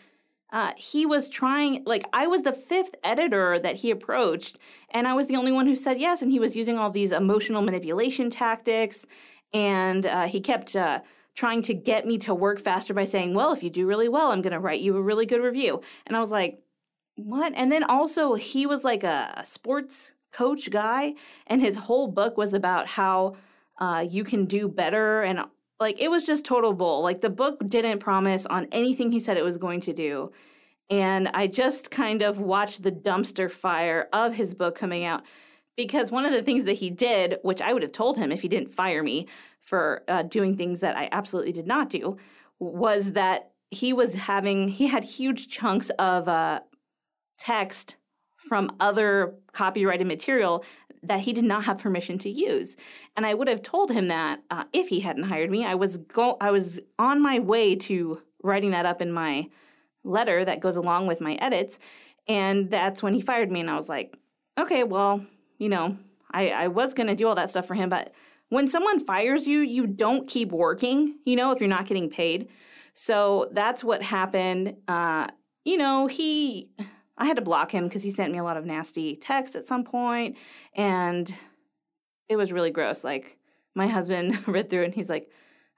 uh, 0.52 0.72
he 0.76 1.06
was 1.06 1.28
trying, 1.28 1.82
like, 1.84 2.04
I 2.12 2.26
was 2.26 2.42
the 2.42 2.52
fifth 2.52 2.94
editor 3.02 3.58
that 3.58 3.76
he 3.76 3.90
approached, 3.90 4.58
and 4.90 5.08
I 5.08 5.14
was 5.14 5.26
the 5.26 5.36
only 5.36 5.50
one 5.50 5.66
who 5.66 5.74
said 5.74 5.98
yes. 5.98 6.22
And 6.22 6.30
he 6.30 6.38
was 6.38 6.54
using 6.54 6.78
all 6.78 6.90
these 6.90 7.10
emotional 7.10 7.62
manipulation 7.62 8.30
tactics. 8.30 9.06
And 9.52 10.04
uh, 10.04 10.26
he 10.26 10.40
kept 10.40 10.76
uh, 10.76 11.00
trying 11.34 11.62
to 11.62 11.74
get 11.74 12.06
me 12.06 12.18
to 12.18 12.34
work 12.34 12.60
faster 12.60 12.94
by 12.94 13.04
saying, 13.04 13.34
Well, 13.34 13.52
if 13.52 13.62
you 13.62 13.70
do 13.70 13.86
really 13.86 14.08
well, 14.08 14.30
I'm 14.30 14.42
going 14.42 14.52
to 14.52 14.60
write 14.60 14.80
you 14.80 14.96
a 14.96 15.02
really 15.02 15.26
good 15.26 15.42
review. 15.42 15.80
And 16.06 16.16
I 16.16 16.20
was 16.20 16.30
like, 16.30 16.60
What? 17.16 17.52
And 17.56 17.70
then 17.70 17.84
also, 17.84 18.34
he 18.34 18.66
was 18.66 18.84
like 18.84 19.04
a, 19.04 19.42
sports 19.44 20.12
coach 20.32 20.70
guy, 20.70 21.14
and 21.46 21.60
his 21.60 21.76
whole 21.76 22.08
book 22.08 22.36
was 22.36 22.54
about 22.54 22.88
how 22.88 23.36
uh, 23.78 24.04
you 24.08 24.24
can 24.24 24.46
do 24.46 24.68
better. 24.68 25.22
And 25.22 25.40
like, 25.78 26.00
it 26.00 26.10
was 26.10 26.24
just 26.24 26.44
total 26.44 26.72
bull. 26.72 27.02
Like, 27.02 27.20
the 27.20 27.30
book 27.30 27.60
didn't 27.68 27.98
promise 27.98 28.46
on 28.46 28.66
anything 28.72 29.12
he 29.12 29.20
said 29.20 29.36
it 29.36 29.44
was 29.44 29.58
going 29.58 29.80
to 29.82 29.92
do. 29.92 30.32
And 30.90 31.28
I 31.28 31.46
just 31.46 31.90
kind 31.90 32.22
of 32.22 32.38
watched 32.38 32.82
the 32.82 32.92
dumpster 32.92 33.50
fire 33.50 34.08
of 34.12 34.34
his 34.34 34.54
book 34.54 34.76
coming 34.76 35.04
out 35.04 35.22
because 35.76 36.10
one 36.10 36.26
of 36.26 36.32
the 36.32 36.42
things 36.42 36.66
that 36.66 36.74
he 36.74 36.90
did, 36.90 37.38
which 37.42 37.60
I 37.60 37.72
would 37.72 37.82
have 37.82 37.92
told 37.92 38.16
him 38.16 38.30
if 38.30 38.42
he 38.42 38.48
didn't 38.48 38.70
fire 38.70 39.02
me 39.02 39.26
for 39.64 40.02
uh, 40.09 40.23
doing 40.23 40.56
things 40.56 40.80
that 40.80 40.97
I 40.97 41.09
absolutely 41.11 41.52
did 41.52 41.66
not 41.66 41.90
do, 41.90 42.16
was 42.59 43.12
that 43.12 43.50
he 43.71 43.92
was 43.92 44.14
having, 44.14 44.68
he 44.68 44.87
had 44.87 45.04
huge 45.04 45.49
chunks 45.49 45.90
of 45.99 46.28
uh, 46.28 46.61
text 47.38 47.97
from 48.49 48.71
other 48.78 49.35
copyrighted 49.52 50.06
material 50.06 50.64
that 51.02 51.21
he 51.21 51.33
did 51.33 51.44
not 51.44 51.64
have 51.64 51.78
permission 51.78 52.18
to 52.18 52.30
use. 52.30 52.76
And 53.16 53.26
I 53.26 53.35
would 53.35 53.49
have 53.49 53.62
told 53.62 53.90
him 53.90 54.09
that 54.09 54.42
uh, 54.50 54.64
if 54.73 54.88
he 54.88 55.00
hadn't 55.00 55.25
hired 55.25 55.50
me. 55.50 55.64
I 55.64 55.75
was 55.75 55.97
go 55.97 56.37
I 56.40 56.50
was 56.50 56.80
on 56.99 57.23
my 57.23 57.38
way 57.38 57.75
to 57.76 58.23
writing 58.42 58.71
that 58.71 58.87
up 58.87 59.02
in 59.02 59.12
my 59.12 59.49
letter 60.02 60.44
that 60.44 60.61
goes 60.61 60.76
along 60.76 61.06
with 61.06 61.21
my 61.21 61.35
edits, 61.35 61.78
and 62.26 62.71
that's 62.71 63.02
when 63.02 63.14
he 63.14 63.21
fired 63.21 63.50
me. 63.50 63.61
And 63.61 63.71
I 63.71 63.76
was 63.76 63.88
like, 63.88 64.16
okay, 64.59 64.83
well, 64.83 65.25
you 65.59 65.68
know, 65.68 65.97
I, 66.33 66.49
I 66.49 66.68
was 66.68 66.94
gonna 66.94 67.14
do 67.14 67.28
all 67.28 67.35
that 67.35 67.50
stuff 67.50 67.66
for 67.66 67.75
him, 67.75 67.88
but 67.88 68.12
when 68.48 68.68
someone 68.68 69.04
fires 69.04 69.46
you, 69.46 69.60
you 69.60 69.86
don't 69.86 70.28
keep 70.28 70.52
working, 70.52 71.18
you 71.24 71.36
know, 71.36 71.50
if 71.50 71.60
you're 71.60 71.68
not 71.68 71.86
getting 71.86 72.10
paid. 72.10 72.48
So 72.94 73.48
that's 73.52 73.82
what 73.82 74.02
happened. 74.02 74.76
Uh, 74.86 75.28
you 75.64 75.76
know, 75.76 76.06
he 76.06 76.70
I 77.16 77.26
had 77.26 77.36
to 77.36 77.42
block 77.42 77.70
him 77.70 77.84
because 77.84 78.02
he 78.02 78.10
sent 78.10 78.32
me 78.32 78.38
a 78.38 78.44
lot 78.44 78.56
of 78.56 78.64
nasty 78.64 79.16
text 79.16 79.54
at 79.54 79.68
some 79.68 79.84
point, 79.84 80.36
and 80.74 81.32
it 82.28 82.36
was 82.36 82.52
really 82.52 82.70
gross. 82.70 83.04
Like 83.04 83.38
my 83.74 83.86
husband 83.86 84.46
read 84.48 84.70
through 84.70 84.84
and 84.84 84.94
he's 84.94 85.08
like, 85.08 85.28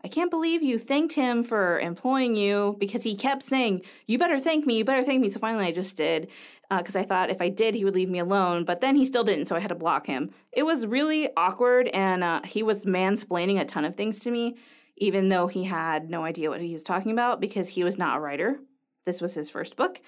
I 0.06 0.08
can't 0.08 0.30
believe 0.30 0.62
you 0.62 0.78
thanked 0.78 1.14
him 1.14 1.42
for 1.42 1.80
employing 1.80 2.36
you 2.36 2.76
because 2.78 3.02
he 3.02 3.16
kept 3.16 3.42
saying, 3.42 3.82
You 4.06 4.18
better 4.18 4.38
thank 4.38 4.64
me, 4.64 4.76
you 4.78 4.84
better 4.84 5.02
thank 5.02 5.20
me. 5.20 5.28
So 5.28 5.40
finally 5.40 5.66
I 5.66 5.72
just 5.72 5.96
did 5.96 6.30
because 6.70 6.94
uh, 6.94 7.00
I 7.00 7.02
thought 7.02 7.28
if 7.28 7.42
I 7.42 7.48
did, 7.48 7.74
he 7.74 7.84
would 7.84 7.96
leave 7.96 8.08
me 8.08 8.20
alone. 8.20 8.64
But 8.64 8.80
then 8.80 8.94
he 8.94 9.04
still 9.04 9.24
didn't, 9.24 9.46
so 9.46 9.56
I 9.56 9.58
had 9.58 9.70
to 9.70 9.74
block 9.74 10.06
him. 10.06 10.30
It 10.52 10.62
was 10.62 10.86
really 10.86 11.28
awkward 11.36 11.88
and 11.88 12.22
uh, 12.22 12.42
he 12.44 12.62
was 12.62 12.84
mansplaining 12.84 13.60
a 13.60 13.64
ton 13.64 13.84
of 13.84 13.96
things 13.96 14.20
to 14.20 14.30
me, 14.30 14.56
even 14.96 15.28
though 15.28 15.48
he 15.48 15.64
had 15.64 16.08
no 16.08 16.22
idea 16.22 16.50
what 16.50 16.60
he 16.60 16.72
was 16.72 16.84
talking 16.84 17.10
about 17.10 17.40
because 17.40 17.70
he 17.70 17.82
was 17.82 17.98
not 17.98 18.18
a 18.18 18.20
writer. 18.20 18.60
This 19.06 19.20
was 19.20 19.34
his 19.34 19.50
first 19.50 19.74
book. 19.74 20.00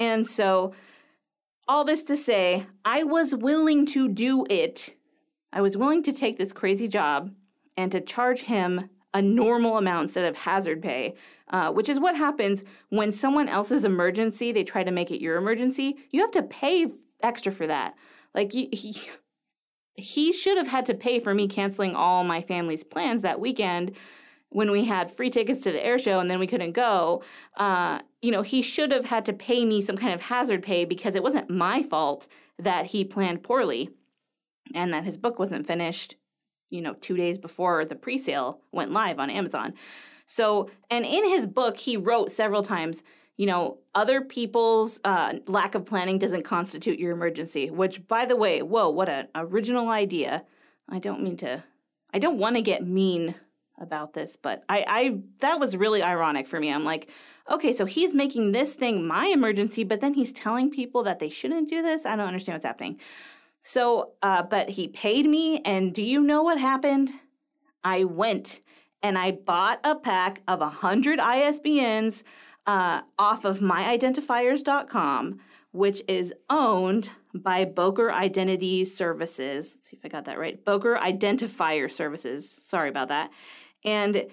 And 0.00 0.26
so, 0.26 0.74
all 1.68 1.84
this 1.84 2.02
to 2.02 2.16
say, 2.16 2.66
I 2.84 3.04
was 3.04 3.36
willing 3.36 3.86
to 3.86 4.08
do 4.08 4.44
it. 4.50 4.96
I 5.52 5.60
was 5.60 5.76
willing 5.76 6.02
to 6.02 6.12
take 6.12 6.38
this 6.38 6.52
crazy 6.52 6.88
job 6.88 7.30
and 7.76 7.92
to 7.92 8.00
charge 8.00 8.40
him 8.40 8.90
a 9.14 9.22
normal 9.22 9.78
amount 9.78 10.02
instead 10.02 10.24
of 10.24 10.36
hazard 10.36 10.82
pay, 10.82 11.14
uh, 11.50 11.70
which 11.70 11.88
is 11.88 11.98
what 11.98 12.16
happens 12.16 12.62
when 12.90 13.10
someone 13.10 13.48
else's 13.48 13.84
emergency, 13.84 14.52
they 14.52 14.64
try 14.64 14.84
to 14.84 14.90
make 14.90 15.10
it 15.10 15.20
your 15.20 15.36
emergency. 15.36 15.96
You 16.10 16.20
have 16.20 16.30
to 16.32 16.42
pay 16.42 16.92
extra 17.22 17.52
for 17.52 17.66
that. 17.66 17.94
Like, 18.34 18.52
he, 18.52 18.68
he, 18.72 18.96
he 19.94 20.32
should 20.32 20.58
have 20.58 20.68
had 20.68 20.86
to 20.86 20.94
pay 20.94 21.20
for 21.20 21.34
me 21.34 21.48
canceling 21.48 21.94
all 21.94 22.22
my 22.22 22.42
family's 22.42 22.84
plans 22.84 23.22
that 23.22 23.40
weekend 23.40 23.96
when 24.50 24.70
we 24.70 24.84
had 24.84 25.10
free 25.10 25.30
tickets 25.30 25.60
to 25.62 25.72
the 25.72 25.84
air 25.84 25.98
show 25.98 26.20
and 26.20 26.30
then 26.30 26.38
we 26.38 26.46
couldn't 26.46 26.72
go, 26.72 27.22
uh, 27.56 28.00
you 28.22 28.30
know, 28.30 28.42
he 28.42 28.62
should 28.62 28.90
have 28.92 29.06
had 29.06 29.24
to 29.26 29.32
pay 29.32 29.64
me 29.64 29.82
some 29.82 29.96
kind 29.96 30.14
of 30.14 30.22
hazard 30.22 30.62
pay 30.62 30.84
because 30.84 31.14
it 31.14 31.22
wasn't 31.22 31.50
my 31.50 31.82
fault 31.82 32.26
that 32.58 32.86
he 32.86 33.04
planned 33.04 33.42
poorly 33.42 33.90
and 34.74 34.92
that 34.92 35.04
his 35.04 35.16
book 35.16 35.38
wasn't 35.38 35.66
finished, 35.66 36.16
you 36.70 36.80
know, 36.80 36.94
two 36.94 37.16
days 37.16 37.38
before 37.38 37.84
the 37.84 37.94
pre 37.94 38.18
sale 38.18 38.60
went 38.72 38.92
live 38.92 39.18
on 39.18 39.30
Amazon. 39.30 39.74
So, 40.26 40.70
and 40.90 41.06
in 41.06 41.26
his 41.28 41.46
book, 41.46 41.78
he 41.78 41.96
wrote 41.96 42.30
several 42.30 42.62
times, 42.62 43.02
you 43.36 43.46
know, 43.46 43.78
other 43.94 44.20
people's 44.20 45.00
uh, 45.04 45.34
lack 45.46 45.74
of 45.74 45.86
planning 45.86 46.18
doesn't 46.18 46.42
constitute 46.42 46.98
your 46.98 47.12
emergency, 47.12 47.70
which, 47.70 48.06
by 48.06 48.26
the 48.26 48.36
way, 48.36 48.60
whoa, 48.60 48.90
what 48.90 49.08
an 49.08 49.28
original 49.34 49.88
idea. 49.88 50.44
I 50.88 50.98
don't 50.98 51.22
mean 51.22 51.36
to, 51.38 51.64
I 52.12 52.18
don't 52.18 52.38
want 52.38 52.56
to 52.56 52.62
get 52.62 52.86
mean 52.86 53.36
about 53.80 54.12
this, 54.12 54.36
but 54.36 54.64
I, 54.68 54.84
I 54.86 55.18
that 55.40 55.60
was 55.60 55.76
really 55.76 56.02
ironic 56.02 56.46
for 56.46 56.58
me. 56.60 56.72
I'm 56.72 56.84
like, 56.84 57.08
okay, 57.48 57.72
so 57.72 57.84
he's 57.84 58.12
making 58.12 58.52
this 58.52 58.74
thing 58.74 59.06
my 59.06 59.26
emergency, 59.26 59.84
but 59.84 60.00
then 60.00 60.14
he's 60.14 60.32
telling 60.32 60.70
people 60.70 61.02
that 61.04 61.18
they 61.18 61.28
shouldn't 61.28 61.68
do 61.68 61.80
this. 61.80 62.04
I 62.04 62.16
don't 62.16 62.26
understand 62.26 62.56
what's 62.56 62.64
happening. 62.64 62.98
So, 63.62 64.12
uh, 64.22 64.42
but 64.42 64.70
he 64.70 64.88
paid 64.88 65.26
me, 65.26 65.60
and 65.64 65.94
do 65.94 66.02
you 66.02 66.20
know 66.20 66.42
what 66.42 66.58
happened? 66.58 67.12
I 67.84 68.04
went 68.04 68.60
and 69.02 69.16
I 69.16 69.32
bought 69.32 69.80
a 69.84 69.94
pack 69.94 70.42
of 70.48 70.60
100 70.60 71.18
ISBNs 71.18 72.22
uh, 72.66 73.02
off 73.18 73.44
of 73.44 73.60
myidentifiers.com, 73.60 75.38
which 75.72 76.02
is 76.08 76.34
owned 76.50 77.10
by 77.34 77.64
Bowker 77.64 78.12
Identity 78.12 78.84
Services. 78.84 79.72
Let's 79.74 79.90
see 79.90 79.96
if 79.96 80.04
I 80.04 80.08
got 80.08 80.24
that 80.24 80.38
right. 80.38 80.62
Bowker 80.64 80.98
Identifier 81.00 81.90
Services. 81.90 82.58
Sorry 82.60 82.88
about 82.88 83.08
that. 83.08 83.30
And 83.84 84.26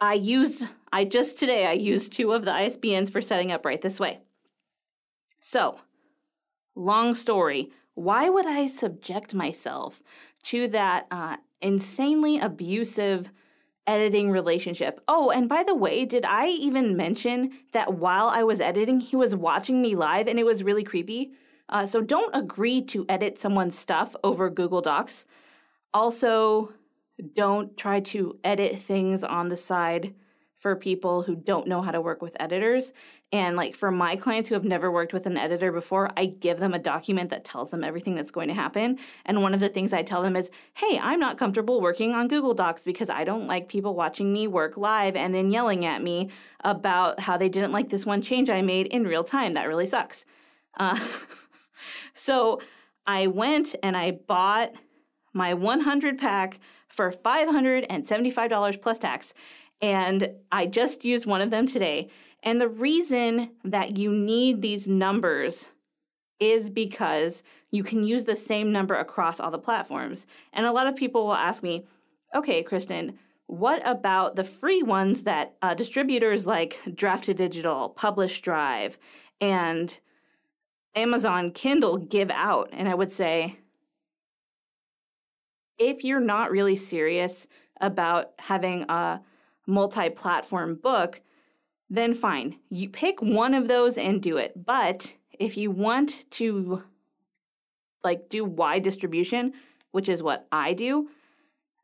I 0.00 0.14
used, 0.14 0.64
I 0.92 1.04
just 1.04 1.38
today, 1.38 1.66
I 1.66 1.72
used 1.72 2.12
two 2.12 2.32
of 2.32 2.44
the 2.44 2.50
ISBNs 2.50 3.10
for 3.10 3.22
setting 3.22 3.52
up 3.52 3.64
right 3.64 3.80
this 3.80 3.98
way. 3.98 4.20
So, 5.40 5.80
long 6.74 7.14
story, 7.14 7.70
why 7.94 8.28
would 8.28 8.46
I 8.46 8.66
subject 8.66 9.34
myself 9.34 10.02
to 10.44 10.68
that 10.68 11.06
uh, 11.10 11.36
insanely 11.60 12.38
abusive 12.38 13.30
editing 13.86 14.30
relationship? 14.30 15.00
Oh, 15.08 15.30
and 15.30 15.48
by 15.48 15.62
the 15.62 15.74
way, 15.74 16.04
did 16.04 16.24
I 16.24 16.48
even 16.48 16.96
mention 16.96 17.50
that 17.72 17.94
while 17.94 18.28
I 18.28 18.42
was 18.42 18.60
editing, 18.60 19.00
he 19.00 19.16
was 19.16 19.34
watching 19.34 19.82
me 19.82 19.94
live 19.94 20.28
and 20.28 20.38
it 20.38 20.46
was 20.46 20.62
really 20.62 20.84
creepy? 20.84 21.32
Uh, 21.68 21.86
so 21.86 22.00
don't 22.00 22.34
agree 22.34 22.82
to 22.82 23.06
edit 23.08 23.40
someone's 23.40 23.78
stuff 23.78 24.16
over 24.24 24.50
Google 24.50 24.80
Docs. 24.80 25.24
Also, 25.92 26.72
don't 27.34 27.76
try 27.76 28.00
to 28.00 28.38
edit 28.42 28.78
things 28.78 29.22
on 29.22 29.48
the 29.48 29.56
side 29.56 30.14
for 30.60 30.76
people 30.76 31.22
who 31.22 31.34
don't 31.34 31.66
know 31.66 31.80
how 31.80 31.90
to 31.90 32.02
work 32.02 32.20
with 32.20 32.36
editors. 32.38 32.92
And 33.32 33.56
like 33.56 33.74
for 33.74 33.90
my 33.90 34.14
clients 34.14 34.50
who 34.50 34.54
have 34.54 34.64
never 34.64 34.90
worked 34.90 35.14
with 35.14 35.24
an 35.24 35.38
editor 35.38 35.72
before, 35.72 36.10
I 36.18 36.26
give 36.26 36.60
them 36.60 36.74
a 36.74 36.78
document 36.78 37.30
that 37.30 37.46
tells 37.46 37.70
them 37.70 37.82
everything 37.82 38.14
that's 38.14 38.30
going 38.30 38.48
to 38.48 38.54
happen. 38.54 38.98
And 39.24 39.40
one 39.42 39.54
of 39.54 39.60
the 39.60 39.70
things 39.70 39.94
I 39.94 40.02
tell 40.02 40.20
them 40.20 40.36
is, 40.36 40.50
hey, 40.74 41.00
I'm 41.02 41.18
not 41.18 41.38
comfortable 41.38 41.80
working 41.80 42.12
on 42.12 42.28
Google 42.28 42.52
Docs 42.52 42.84
because 42.84 43.08
I 43.08 43.24
don't 43.24 43.46
like 43.46 43.68
people 43.68 43.94
watching 43.94 44.34
me 44.34 44.46
work 44.46 44.76
live 44.76 45.16
and 45.16 45.34
then 45.34 45.50
yelling 45.50 45.86
at 45.86 46.02
me 46.02 46.28
about 46.62 47.20
how 47.20 47.38
they 47.38 47.48
didn't 47.48 47.72
like 47.72 47.88
this 47.88 48.04
one 48.04 48.20
change 48.20 48.50
I 48.50 48.60
made 48.60 48.86
in 48.88 49.04
real 49.04 49.24
time. 49.24 49.54
That 49.54 49.66
really 49.66 49.86
sucks. 49.86 50.26
Uh, 50.78 51.00
so 52.14 52.60
I 53.06 53.28
went 53.28 53.74
and 53.82 53.96
I 53.96 54.10
bought 54.10 54.72
my 55.32 55.54
100 55.54 56.18
pack 56.18 56.60
for 56.86 57.10
$575 57.10 58.82
plus 58.82 58.98
tax. 58.98 59.32
And 59.80 60.30
I 60.52 60.66
just 60.66 61.04
used 61.04 61.26
one 61.26 61.40
of 61.40 61.50
them 61.50 61.66
today. 61.66 62.08
And 62.42 62.60
the 62.60 62.68
reason 62.68 63.50
that 63.64 63.96
you 63.96 64.12
need 64.12 64.62
these 64.62 64.86
numbers 64.86 65.68
is 66.38 66.70
because 66.70 67.42
you 67.70 67.82
can 67.82 68.02
use 68.02 68.24
the 68.24 68.36
same 68.36 68.72
number 68.72 68.94
across 68.94 69.38
all 69.38 69.50
the 69.50 69.58
platforms. 69.58 70.26
And 70.52 70.66
a 70.66 70.72
lot 70.72 70.86
of 70.86 70.96
people 70.96 71.26
will 71.26 71.34
ask 71.34 71.62
me, 71.62 71.86
okay, 72.34 72.62
Kristen, 72.62 73.18
what 73.46 73.86
about 73.86 74.36
the 74.36 74.44
free 74.44 74.82
ones 74.82 75.24
that 75.24 75.56
uh, 75.60 75.74
distributors 75.74 76.46
like 76.46 76.80
Draft2Digital, 76.86 77.94
Publish 77.94 78.40
Drive, 78.40 78.98
and 79.40 79.98
Amazon 80.94 81.50
Kindle 81.50 81.96
give 81.96 82.30
out? 82.30 82.70
And 82.72 82.88
I 82.88 82.94
would 82.94 83.12
say, 83.12 83.58
if 85.78 86.04
you're 86.04 86.20
not 86.20 86.50
really 86.50 86.76
serious 86.76 87.46
about 87.80 88.32
having 88.38 88.84
a 88.88 89.20
multi 89.66 90.08
platform 90.08 90.74
book, 90.74 91.20
then 91.88 92.14
fine. 92.14 92.56
You 92.68 92.88
pick 92.88 93.20
one 93.20 93.54
of 93.54 93.68
those 93.68 93.98
and 93.98 94.22
do 94.22 94.36
it. 94.36 94.64
But 94.64 95.14
if 95.38 95.56
you 95.56 95.70
want 95.70 96.30
to 96.32 96.84
like 98.02 98.28
do 98.28 98.44
wide 98.44 98.82
distribution, 98.82 99.52
which 99.90 100.08
is 100.08 100.22
what 100.22 100.46
I 100.52 100.72
do, 100.72 101.08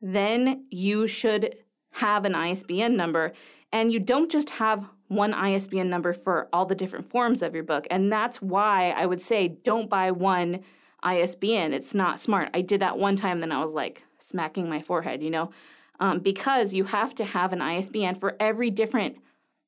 then 0.01 0.65
you 0.69 1.07
should 1.07 1.55
have 1.91 2.25
an 2.25 2.35
ISBN 2.35 2.95
number 2.95 3.33
and 3.71 3.91
you 3.91 3.99
don't 3.99 4.31
just 4.31 4.51
have 4.51 4.85
one 5.07 5.33
ISBN 5.33 5.89
number 5.89 6.13
for 6.13 6.47
all 6.51 6.65
the 6.65 6.75
different 6.75 7.09
forms 7.09 7.41
of 7.41 7.53
your 7.53 7.63
book. 7.63 7.87
And 7.89 8.11
that's 8.11 8.41
why 8.41 8.91
I 8.91 9.05
would 9.05 9.21
say 9.21 9.47
don't 9.47 9.89
buy 9.89 10.11
one 10.11 10.61
ISBN. 11.03 11.73
It's 11.73 11.93
not 11.93 12.19
smart. 12.19 12.49
I 12.53 12.61
did 12.61 12.81
that 12.81 12.97
one 12.97 13.15
time, 13.15 13.39
then 13.39 13.51
I 13.51 13.63
was 13.63 13.71
like 13.73 14.03
smacking 14.19 14.69
my 14.69 14.81
forehead, 14.81 15.21
you 15.21 15.29
know, 15.29 15.51
um, 15.99 16.19
because 16.19 16.73
you 16.73 16.85
have 16.85 17.15
to 17.15 17.25
have 17.25 17.53
an 17.53 17.61
ISBN 17.61 18.15
for 18.15 18.35
every 18.39 18.69
different 18.69 19.17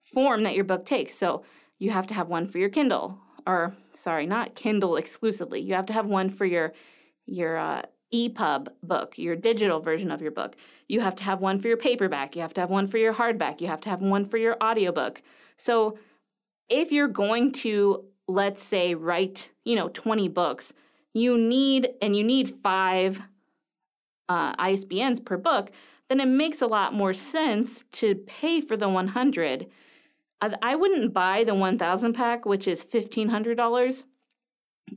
form 0.03 0.43
that 0.43 0.55
your 0.55 0.63
book 0.63 0.85
takes. 0.85 1.15
So 1.15 1.43
you 1.77 1.91
have 1.91 2.07
to 2.07 2.13
have 2.13 2.29
one 2.29 2.47
for 2.47 2.57
your 2.57 2.69
Kindle, 2.69 3.19
or 3.47 3.75
sorry, 3.93 4.25
not 4.25 4.55
Kindle 4.55 4.95
exclusively. 4.95 5.61
You 5.61 5.73
have 5.73 5.85
to 5.87 5.93
have 5.93 6.05
one 6.05 6.29
for 6.29 6.45
your 6.45 6.73
your 7.25 7.57
uh, 7.57 7.83
EPUB 8.13 8.69
book, 8.81 9.17
your 9.17 9.35
digital 9.35 9.79
version 9.79 10.11
of 10.11 10.21
your 10.21 10.31
book. 10.31 10.55
You 10.87 11.01
have 11.01 11.15
to 11.15 11.23
have 11.23 11.41
one 11.41 11.59
for 11.59 11.67
your 11.67 11.77
paperback. 11.77 12.35
You 12.35 12.41
have 12.41 12.53
to 12.55 12.61
have 12.61 12.69
one 12.69 12.87
for 12.87 12.97
your 12.97 13.13
hardback. 13.13 13.61
You 13.61 13.67
have 13.67 13.81
to 13.81 13.89
have 13.89 14.01
one 14.01 14.25
for 14.25 14.37
your 14.37 14.57
audiobook. 14.61 15.21
So 15.57 15.99
if 16.69 16.91
you're 16.91 17.07
going 17.07 17.51
to, 17.51 18.05
let's 18.27 18.63
say, 18.63 18.95
write, 18.95 19.49
you 19.63 19.75
know, 19.75 19.89
20 19.89 20.27
books, 20.29 20.73
you 21.13 21.37
need, 21.37 21.89
and 22.01 22.15
you 22.15 22.23
need 22.23 22.55
five 22.63 23.21
uh, 24.27 24.55
ISBNs 24.55 25.23
per 25.23 25.37
book, 25.37 25.71
then 26.09 26.19
it 26.19 26.25
makes 26.25 26.61
a 26.61 26.67
lot 26.67 26.93
more 26.93 27.13
sense 27.13 27.85
to 27.93 28.15
pay 28.15 28.59
for 28.61 28.75
the 28.75 28.89
100. 28.89 29.67
I 30.41 30.75
wouldn't 30.75 31.13
buy 31.13 31.43
the 31.43 31.53
1000 31.53 32.13
pack, 32.13 32.45
which 32.45 32.67
is 32.67 32.83
$1,500 32.85 34.03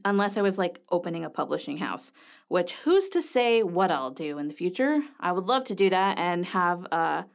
unless 0.04 0.37
I 0.37 0.42
was 0.42 0.59
like 0.59 0.81
opening 0.90 1.25
a 1.25 1.31
publishing 1.31 1.78
house, 1.78 2.12
which 2.49 2.73
who's 2.85 3.09
to 3.11 3.21
say 3.21 3.62
what 3.62 3.90
I'll 3.90 4.11
do 4.11 4.38
in 4.38 4.49
the 4.49 4.54
future? 4.54 5.02
I 5.21 5.33
would 5.33 5.47
love 5.47 5.64
to 5.64 5.75
do 5.75 5.90
that 5.90 6.19
and 6.19 6.47
have 6.47 6.85
a, 6.87 7.26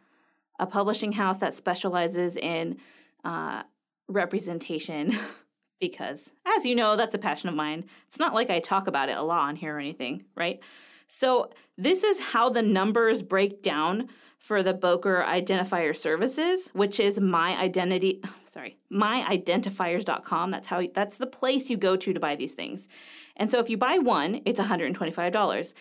a 0.60 0.66
publishing 0.66 1.14
house 1.14 1.38
that 1.40 1.54
specializes 1.54 2.36
in 2.36 2.78
uh, 3.24 3.64
representation 4.08 5.18
because, 5.80 6.32
as 6.46 6.66
you 6.66 6.76
know, 6.76 6.96
that's 6.96 7.16
a 7.16 7.20
passion 7.20 7.50
of 7.50 7.56
mine. 7.56 7.86
It's 8.08 8.20
not 8.20 8.34
like 8.34 8.50
I 8.50 8.60
talk 8.60 8.88
about 8.88 9.10
it 9.10 9.18
a 9.18 9.24
lot 9.24 9.50
on 9.50 9.56
here 9.56 9.76
or 9.76 9.80
anything, 9.80 10.24
right? 10.36 10.60
So, 11.08 11.50
this 11.78 12.04
is 12.04 12.20
how 12.20 12.50
the 12.50 12.62
numbers 12.62 13.22
break 13.22 13.64
down 13.64 14.10
for 14.40 14.64
the 14.64 14.74
Bowker 14.74 15.26
Identifier 15.28 15.96
Services, 15.96 16.70
which 16.74 17.00
is 17.00 17.20
my 17.20 17.58
identity, 17.58 18.22
sorry, 18.46 18.78
myidentifiers.com. 18.92 20.52
That's 20.52 20.68
how 20.68 20.84
that's 20.94 21.18
the 21.18 21.28
place 21.28 21.70
you 21.70 21.78
go 21.78 21.96
to 21.96 22.14
to 22.14 22.20
buy 22.20 22.36
these 22.36 22.54
things. 22.54 22.88
And 23.36 23.52
so 23.52 23.60
if 23.60 23.70
you 23.70 23.78
buy 23.78 23.98
one, 23.98 24.42
it's 24.46 24.60
$125. 24.60 25.74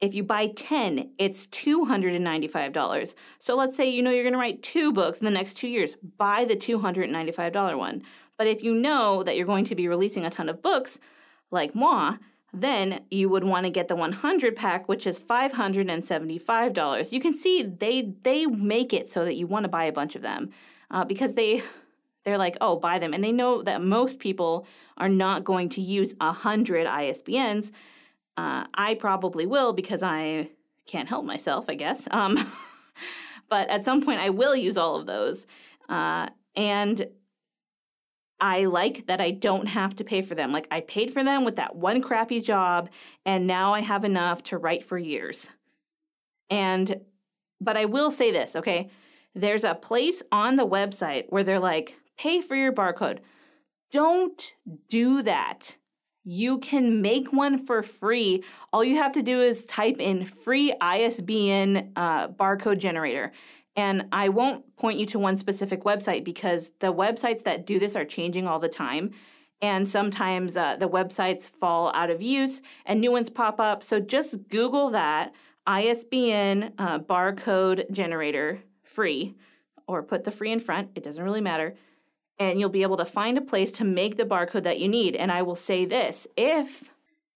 If 0.00 0.14
you 0.14 0.24
buy 0.24 0.48
10, 0.48 1.12
it's 1.18 1.46
$295. 1.48 3.14
So 3.38 3.54
let's 3.54 3.76
say 3.76 3.88
you 3.88 4.02
know 4.02 4.10
you're 4.10 4.24
going 4.24 4.32
to 4.32 4.38
write 4.38 4.62
two 4.62 4.92
books 4.92 5.20
in 5.20 5.24
the 5.24 5.30
next 5.30 5.54
2 5.54 5.68
years, 5.68 5.96
buy 6.16 6.44
the 6.44 6.56
$295 6.56 7.78
one. 7.78 8.02
But 8.36 8.48
if 8.48 8.64
you 8.64 8.74
know 8.74 9.22
that 9.22 9.36
you're 9.36 9.46
going 9.46 9.64
to 9.66 9.76
be 9.76 9.86
releasing 9.86 10.24
a 10.24 10.30
ton 10.30 10.48
of 10.48 10.60
books 10.60 10.98
like 11.52 11.74
moi, 11.74 12.16
then 12.52 13.00
you 13.10 13.28
would 13.28 13.44
want 13.44 13.64
to 13.64 13.70
get 13.70 13.88
the 13.88 13.96
100 13.96 14.54
pack 14.54 14.88
which 14.88 15.06
is 15.06 15.18
$575 15.18 17.12
you 17.12 17.20
can 17.20 17.36
see 17.36 17.62
they 17.62 18.12
they 18.22 18.46
make 18.46 18.92
it 18.92 19.10
so 19.10 19.24
that 19.24 19.34
you 19.34 19.46
want 19.46 19.64
to 19.64 19.68
buy 19.68 19.84
a 19.84 19.92
bunch 19.92 20.14
of 20.14 20.22
them 20.22 20.50
uh, 20.90 21.04
because 21.04 21.34
they 21.34 21.62
they're 22.24 22.38
like 22.38 22.56
oh 22.60 22.76
buy 22.76 22.98
them. 22.98 23.12
And 23.14 23.24
they 23.24 23.32
know 23.32 23.62
that 23.62 23.82
most 23.82 24.18
people 24.18 24.66
are 24.96 25.08
not 25.08 25.44
going 25.44 25.68
to 25.70 25.80
use 25.80 26.14
100 26.18 26.86
isbns 26.86 27.70
uh, 28.36 28.64
i 28.74 28.94
probably 28.94 29.46
will 29.46 29.72
because 29.72 30.02
i 30.02 30.48
can't 30.86 31.08
help 31.08 31.24
myself 31.24 31.64
i 31.68 31.74
guess. 31.74 32.06
Um, 32.10 32.52
but 33.48 33.68
at 33.70 33.84
some 33.84 34.02
point 34.02 34.20
i 34.20 34.30
will 34.30 34.54
use 34.54 34.76
all 34.76 34.96
of 34.96 35.06
those. 35.06 35.46
Uh, 35.88 36.28
and 36.54 37.06
I 38.42 38.64
like 38.64 39.06
that 39.06 39.20
I 39.20 39.30
don't 39.30 39.68
have 39.68 39.94
to 39.96 40.04
pay 40.04 40.20
for 40.20 40.34
them. 40.34 40.50
Like 40.52 40.66
I 40.72 40.80
paid 40.80 41.12
for 41.12 41.22
them 41.22 41.44
with 41.44 41.56
that 41.56 41.76
one 41.76 42.02
crappy 42.02 42.40
job 42.40 42.90
and 43.24 43.46
now 43.46 43.72
I 43.72 43.80
have 43.80 44.04
enough 44.04 44.42
to 44.44 44.58
write 44.58 44.84
for 44.84 44.98
years. 44.98 45.48
And 46.50 47.00
but 47.60 47.76
I 47.76 47.84
will 47.84 48.10
say 48.10 48.32
this, 48.32 48.56
okay? 48.56 48.90
There's 49.32 49.62
a 49.62 49.76
place 49.76 50.24
on 50.32 50.56
the 50.56 50.66
website 50.66 51.26
where 51.28 51.44
they're 51.44 51.60
like, 51.60 51.94
"Pay 52.18 52.40
for 52.40 52.56
your 52.56 52.72
barcode." 52.72 53.20
Don't 53.92 54.54
do 54.88 55.22
that. 55.22 55.76
You 56.24 56.58
can 56.58 57.00
make 57.00 57.32
one 57.32 57.64
for 57.64 57.82
free. 57.82 58.42
All 58.72 58.82
you 58.82 58.96
have 58.96 59.12
to 59.12 59.22
do 59.22 59.40
is 59.40 59.64
type 59.64 60.00
in 60.00 60.24
free 60.24 60.74
ISBN 60.80 61.92
uh, 61.94 62.28
barcode 62.28 62.78
generator. 62.78 63.32
And 63.74 64.06
I 64.12 64.28
won't 64.28 64.76
point 64.76 64.98
you 64.98 65.06
to 65.06 65.18
one 65.18 65.36
specific 65.36 65.84
website 65.84 66.24
because 66.24 66.70
the 66.80 66.92
websites 66.92 67.44
that 67.44 67.66
do 67.66 67.78
this 67.78 67.96
are 67.96 68.04
changing 68.04 68.46
all 68.46 68.58
the 68.58 68.68
time. 68.68 69.12
And 69.62 69.88
sometimes 69.88 70.56
uh, 70.56 70.76
the 70.76 70.88
websites 70.88 71.48
fall 71.48 71.92
out 71.94 72.10
of 72.10 72.20
use 72.20 72.60
and 72.84 73.00
new 73.00 73.12
ones 73.12 73.30
pop 73.30 73.60
up. 73.60 73.82
So 73.82 74.00
just 74.00 74.48
Google 74.48 74.90
that 74.90 75.32
ISBN 75.66 76.72
uh, 76.78 76.98
barcode 76.98 77.90
generator 77.90 78.60
free, 78.82 79.34
or 79.86 80.02
put 80.02 80.24
the 80.24 80.30
free 80.30 80.52
in 80.52 80.60
front, 80.60 80.90
it 80.94 81.04
doesn't 81.04 81.22
really 81.22 81.40
matter. 81.40 81.74
And 82.38 82.58
you'll 82.58 82.70
be 82.70 82.82
able 82.82 82.96
to 82.96 83.04
find 83.04 83.38
a 83.38 83.42
place 83.42 83.70
to 83.72 83.84
make 83.84 84.16
the 84.16 84.24
barcode 84.24 84.64
that 84.64 84.80
you 84.80 84.88
need. 84.88 85.14
And 85.14 85.30
I 85.30 85.42
will 85.42 85.56
say 85.56 85.84
this 85.84 86.26
if 86.36 86.90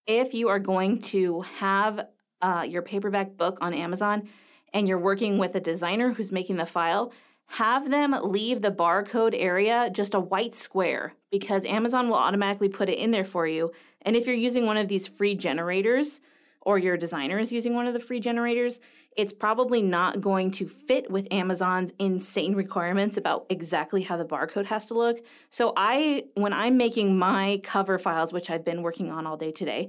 if 0.06 0.34
you 0.34 0.48
are 0.48 0.60
going 0.60 1.02
to 1.02 1.40
have 1.58 2.06
uh, 2.40 2.64
your 2.68 2.82
paperback 2.82 3.36
book 3.36 3.58
on 3.60 3.74
Amazon, 3.74 4.28
and 4.76 4.86
you're 4.86 4.98
working 4.98 5.38
with 5.38 5.54
a 5.54 5.60
designer 5.60 6.12
who's 6.12 6.30
making 6.30 6.58
the 6.58 6.66
file, 6.66 7.10
have 7.46 7.90
them 7.90 8.14
leave 8.22 8.60
the 8.60 8.70
barcode 8.70 9.34
area 9.34 9.88
just 9.90 10.12
a 10.12 10.20
white 10.20 10.54
square 10.54 11.14
because 11.30 11.64
Amazon 11.64 12.08
will 12.08 12.16
automatically 12.16 12.68
put 12.68 12.90
it 12.90 12.98
in 12.98 13.10
there 13.10 13.24
for 13.24 13.46
you. 13.46 13.72
And 14.02 14.14
if 14.14 14.26
you're 14.26 14.34
using 14.34 14.66
one 14.66 14.76
of 14.76 14.88
these 14.88 15.08
free 15.08 15.34
generators, 15.34 16.20
or 16.60 16.76
your 16.76 16.98
designer 16.98 17.38
is 17.38 17.52
using 17.52 17.74
one 17.74 17.86
of 17.86 17.94
the 17.94 18.00
free 18.00 18.20
generators, 18.20 18.80
it's 19.16 19.32
probably 19.32 19.80
not 19.80 20.20
going 20.20 20.50
to 20.50 20.68
fit 20.68 21.10
with 21.10 21.26
Amazon's 21.30 21.94
insane 21.98 22.54
requirements 22.54 23.16
about 23.16 23.46
exactly 23.48 24.02
how 24.02 24.18
the 24.18 24.26
barcode 24.26 24.66
has 24.66 24.84
to 24.86 24.94
look. 24.94 25.24
So 25.48 25.72
I 25.74 26.24
when 26.34 26.52
I'm 26.52 26.76
making 26.76 27.16
my 27.16 27.60
cover 27.62 27.98
files, 27.98 28.30
which 28.30 28.50
I've 28.50 28.64
been 28.64 28.82
working 28.82 29.10
on 29.10 29.26
all 29.26 29.38
day 29.38 29.52
today, 29.52 29.88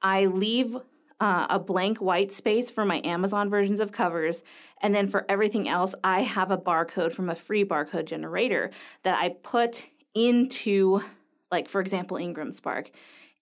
I 0.00 0.26
leave 0.26 0.76
uh, 1.20 1.46
a 1.50 1.58
blank 1.58 1.98
white 1.98 2.32
space 2.32 2.70
for 2.70 2.84
my 2.84 3.00
Amazon 3.04 3.50
versions 3.50 3.80
of 3.80 3.92
covers. 3.92 4.42
And 4.80 4.94
then 4.94 5.08
for 5.08 5.24
everything 5.28 5.68
else, 5.68 5.94
I 6.04 6.22
have 6.22 6.50
a 6.50 6.58
barcode 6.58 7.12
from 7.12 7.28
a 7.28 7.34
free 7.34 7.64
barcode 7.64 8.06
generator 8.06 8.70
that 9.02 9.20
I 9.20 9.30
put 9.30 9.84
into, 10.14 11.02
like, 11.50 11.68
for 11.68 11.80
example, 11.80 12.16
Ingram 12.16 12.52
Spark. 12.52 12.90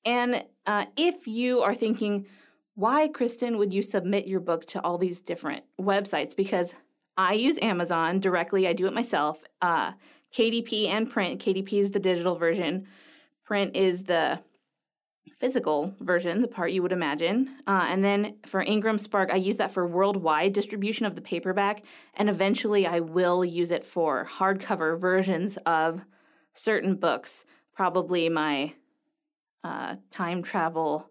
And 0.04 0.44
uh, 0.66 0.86
if 0.96 1.26
you 1.26 1.60
are 1.60 1.74
thinking, 1.74 2.26
why, 2.74 3.08
Kristen, 3.08 3.58
would 3.58 3.74
you 3.74 3.82
submit 3.82 4.26
your 4.26 4.40
book 4.40 4.66
to 4.66 4.80
all 4.82 4.98
these 4.98 5.20
different 5.20 5.64
websites? 5.80 6.36
Because 6.36 6.74
I 7.16 7.32
use 7.32 7.58
Amazon 7.60 8.20
directly, 8.20 8.68
I 8.68 8.72
do 8.72 8.86
it 8.86 8.92
myself. 8.92 9.38
Uh, 9.60 9.92
KDP 10.34 10.88
and 10.88 11.10
print. 11.10 11.42
KDP 11.42 11.74
is 11.74 11.90
the 11.92 11.98
digital 11.98 12.36
version, 12.36 12.86
print 13.44 13.74
is 13.74 14.04
the 14.04 14.40
physical 15.38 15.94
version, 16.00 16.40
the 16.40 16.48
part 16.48 16.72
you 16.72 16.82
would 16.82 16.92
imagine. 16.92 17.56
Uh, 17.66 17.86
and 17.88 18.04
then 18.04 18.36
for 18.46 18.62
Ingram 18.62 18.98
Spark, 18.98 19.30
I 19.32 19.36
use 19.36 19.56
that 19.56 19.72
for 19.72 19.86
worldwide 19.86 20.52
distribution 20.52 21.06
of 21.06 21.14
the 21.14 21.20
paperback. 21.20 21.84
And 22.14 22.30
eventually 22.30 22.86
I 22.86 23.00
will 23.00 23.44
use 23.44 23.70
it 23.70 23.84
for 23.84 24.28
hardcover 24.38 24.98
versions 24.98 25.58
of 25.66 26.00
certain 26.54 26.94
books, 26.96 27.44
probably 27.74 28.28
my 28.28 28.74
uh, 29.62 29.96
time 30.10 30.42
travel 30.42 31.10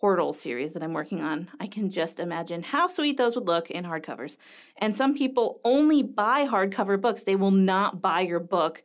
portal 0.00 0.32
series 0.32 0.72
that 0.72 0.82
I'm 0.82 0.94
working 0.94 1.20
on. 1.20 1.50
I 1.60 1.66
can 1.66 1.90
just 1.90 2.18
imagine 2.18 2.62
how 2.62 2.86
sweet 2.86 3.18
those 3.18 3.34
would 3.34 3.46
look 3.46 3.70
in 3.70 3.84
hardcovers. 3.84 4.38
And 4.78 4.96
some 4.96 5.14
people 5.14 5.60
only 5.62 6.02
buy 6.02 6.46
hardcover 6.46 6.98
books, 6.98 7.22
they 7.22 7.36
will 7.36 7.50
not 7.50 8.00
buy 8.00 8.22
your 8.22 8.40
book 8.40 8.82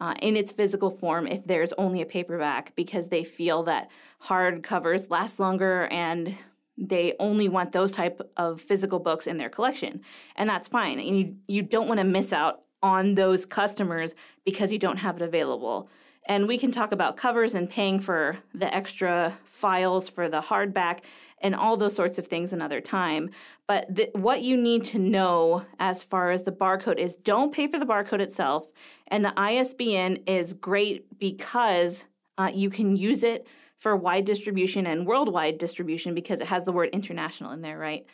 uh, 0.00 0.14
in 0.22 0.36
its 0.36 0.52
physical 0.52 0.90
form 0.90 1.26
if 1.26 1.46
there's 1.46 1.72
only 1.74 2.00
a 2.00 2.06
paperback 2.06 2.74
because 2.74 3.08
they 3.08 3.22
feel 3.22 3.62
that 3.64 3.90
hard 4.20 4.62
covers 4.62 5.10
last 5.10 5.38
longer 5.38 5.86
and 5.86 6.36
they 6.78 7.14
only 7.20 7.48
want 7.48 7.72
those 7.72 7.92
type 7.92 8.20
of 8.36 8.60
physical 8.60 8.98
books 8.98 9.26
in 9.26 9.36
their 9.36 9.50
collection. 9.50 10.00
And 10.36 10.48
that's 10.48 10.68
fine. 10.68 10.98
And 10.98 11.18
you, 11.18 11.36
you 11.46 11.62
don't 11.62 11.88
want 11.88 11.98
to 11.98 12.04
miss 12.04 12.32
out 12.32 12.62
on 12.82 13.14
those 13.14 13.44
customers 13.44 14.14
because 14.44 14.72
you 14.72 14.78
don't 14.78 14.96
have 14.98 15.16
it 15.16 15.22
available. 15.22 15.90
And 16.26 16.48
we 16.48 16.58
can 16.58 16.70
talk 16.70 16.92
about 16.92 17.16
covers 17.16 17.54
and 17.54 17.68
paying 17.68 17.98
for 17.98 18.38
the 18.54 18.72
extra 18.74 19.38
files 19.44 20.08
for 20.08 20.28
the 20.28 20.40
hardback 20.40 21.00
and 21.40 21.54
all 21.54 21.76
those 21.76 21.94
sorts 21.94 22.18
of 22.18 22.26
things 22.26 22.52
another 22.52 22.80
time. 22.80 23.30
But 23.66 23.96
th- 23.96 24.10
what 24.14 24.42
you 24.42 24.56
need 24.56 24.84
to 24.84 24.98
know 24.98 25.64
as 25.78 26.02
far 26.04 26.30
as 26.30 26.42
the 26.42 26.52
barcode 26.52 26.98
is 26.98 27.14
don't 27.14 27.52
pay 27.52 27.66
for 27.66 27.78
the 27.78 27.86
barcode 27.86 28.20
itself. 28.20 28.70
And 29.08 29.24
the 29.24 29.38
ISBN 29.38 30.18
is 30.26 30.52
great 30.52 31.18
because 31.18 32.04
uh, 32.38 32.50
you 32.52 32.70
can 32.70 32.96
use 32.96 33.22
it 33.22 33.46
for 33.78 33.96
wide 33.96 34.26
distribution 34.26 34.86
and 34.86 35.06
worldwide 35.06 35.58
distribution 35.58 36.14
because 36.14 36.40
it 36.40 36.48
has 36.48 36.64
the 36.64 36.72
word 36.72 36.90
international 36.92 37.52
in 37.52 37.62
there, 37.62 37.78
right? 37.78 38.04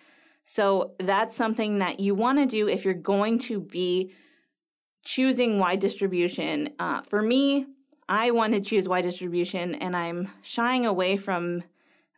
So 0.45 0.93
that's 1.01 1.37
something 1.37 1.79
that 1.81 1.99
you 1.99 2.15
want 2.15 2.39
to 2.39 2.47
do 2.47 2.69
if 2.69 2.85
you're 2.85 2.95
going 2.95 3.41
to 3.41 3.61
be 3.61 4.13
choosing 5.05 5.59
wide 5.59 5.81
distribution. 5.81 6.71
Uh, 6.79 7.03
for 7.03 7.21
me, 7.21 7.67
I 8.09 8.31
want 8.31 8.55
to 8.55 8.61
choose 8.61 8.87
wide 8.87 9.03
distribution 9.03 9.75
and 9.75 9.97
I'm 9.97 10.31
shying 10.43 10.87
away 10.87 11.17
from 11.17 11.65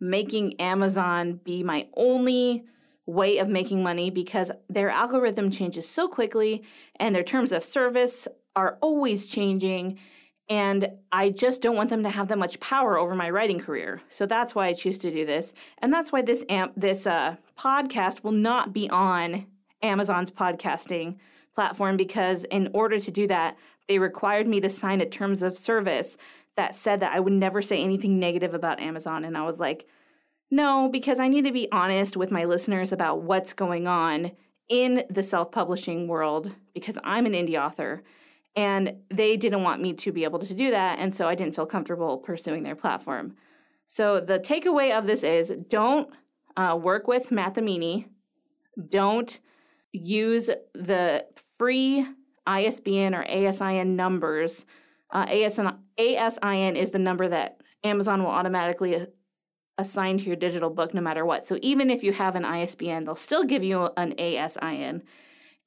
making 0.01 0.61
Amazon 0.61 1.41
be 1.45 1.63
my 1.63 1.87
only 1.97 2.65
way 3.07 3.39
of 3.39 3.49
making 3.49 3.83
money 3.83 4.11
because 4.11 4.51
their 4.69 4.91
algorithm 4.91 5.51
changes 5.51 5.89
so 5.89 6.07
quickly 6.07 6.63
and 6.97 7.15
their 7.15 7.23
terms 7.23 7.53
of 7.53 7.65
service 7.65 8.29
are 8.55 8.77
always 8.83 9.27
changing 9.27 9.99
and 10.51 10.89
I 11.13 11.29
just 11.31 11.61
don't 11.61 11.77
want 11.77 11.91
them 11.91 12.03
to 12.03 12.11
have 12.11 12.29
that 12.29 12.39
much 12.39 12.59
power 12.59 12.99
over 12.99 13.15
my 13.15 13.29
writing 13.29 13.61
career. 13.61 14.01
So 14.09 14.25
that's 14.25 14.55
why 14.55 14.67
I 14.69 14.73
choose 14.73 14.99
to 14.99 15.11
do 15.11 15.27
this. 15.27 15.53
And 15.79 15.93
that's 15.93 16.11
why 16.11 16.23
this 16.23 16.43
amp 16.49 16.73
this 16.77 17.07
uh, 17.07 17.37
podcast 17.59 18.25
will 18.25 18.33
not 18.33 18.73
be 18.73 18.89
on 18.89 19.47
Amazon's 19.83 20.31
podcasting 20.31 21.17
platform 21.55 21.97
because 21.97 22.45
in 22.45 22.71
order 22.73 22.99
to 22.99 23.11
do 23.11 23.27
that, 23.27 23.57
they 23.89 23.99
required 23.99 24.47
me 24.47 24.61
to 24.61 24.71
sign 24.71 25.01
a 25.01 25.07
terms 25.07 25.43
of 25.43 25.59
service 25.59 26.17
that 26.59 26.75
said 26.75 26.99
that 27.01 27.13
I 27.13 27.21
would 27.21 27.33
never 27.33 27.63
say 27.63 27.83
anything 27.83 28.19
negative 28.19 28.53
about 28.53 28.81
Amazon. 28.81 29.25
And 29.25 29.39
I 29.39 29.45
was 29.45 29.61
like, 29.61 29.87
no, 30.51 30.89
because 30.91 31.21
I 31.21 31.29
need 31.29 31.45
to 31.45 31.53
be 31.53 31.71
honest 31.71 32.17
with 32.17 32.33
my 32.33 32.45
listeners 32.45 32.91
about 32.91 33.23
what's 33.23 33.53
going 33.53 33.87
on 33.87 34.33
in 34.69 35.05
the 35.09 35.23
self 35.23 35.53
publishing 35.53 36.09
world 36.09 36.53
because 36.75 36.99
I'm 37.05 37.27
an 37.27 37.33
indie 37.33 37.57
author. 37.57 38.03
And 38.57 38.97
they 39.09 39.37
didn't 39.37 39.63
want 39.63 39.81
me 39.81 39.93
to 39.93 40.11
be 40.11 40.25
able 40.25 40.41
to 40.41 40.53
do 40.53 40.73
that. 40.73 40.99
And 40.99 41.15
so 41.15 41.29
I 41.29 41.37
didn't 41.37 41.55
feel 41.55 41.65
comfortable 41.65 42.19
pursuing 42.19 42.65
their 42.65 42.75
platform. 42.75 43.37
So 43.87 44.19
the 44.19 44.41
takeaway 44.41 44.91
of 44.91 45.07
this 45.07 45.23
is 45.23 45.53
don't 45.69 46.11
uh, 46.57 46.77
work 46.81 47.07
with 47.07 47.31
Matt 47.31 47.55
the 47.55 47.61
Meanie. 47.61 48.07
Don't 48.89 49.39
use 49.93 50.51
the 50.75 51.25
free 51.57 52.05
ISBN 52.49 53.15
or 53.15 53.25
ASIN 53.27 53.95
numbers. 53.95 54.65
Uh, 55.11 55.27
ASN, 55.27 55.79
ASIN 55.99 56.77
is 56.77 56.91
the 56.91 56.99
number 56.99 57.29
that 57.29 57.61
Amazon 57.85 58.23
will 58.23 58.31
automatically 58.31 59.07
assign 59.79 60.19
to 60.19 60.25
your 60.25 60.37
digital 60.37 60.71
book 60.71 60.93
no 60.93 61.01
matter 61.01 61.25
what. 61.25 61.47
So 61.47 61.59
even 61.63 61.89
if 61.89 62.03
you 62.03 62.13
have 62.13 62.35
an 62.35 62.45
ISBN, 62.45 63.05
they'll 63.05 63.15
still 63.15 63.45
give 63.45 63.63
you 63.63 63.91
an 63.97 64.15
ASIN. 64.19 65.03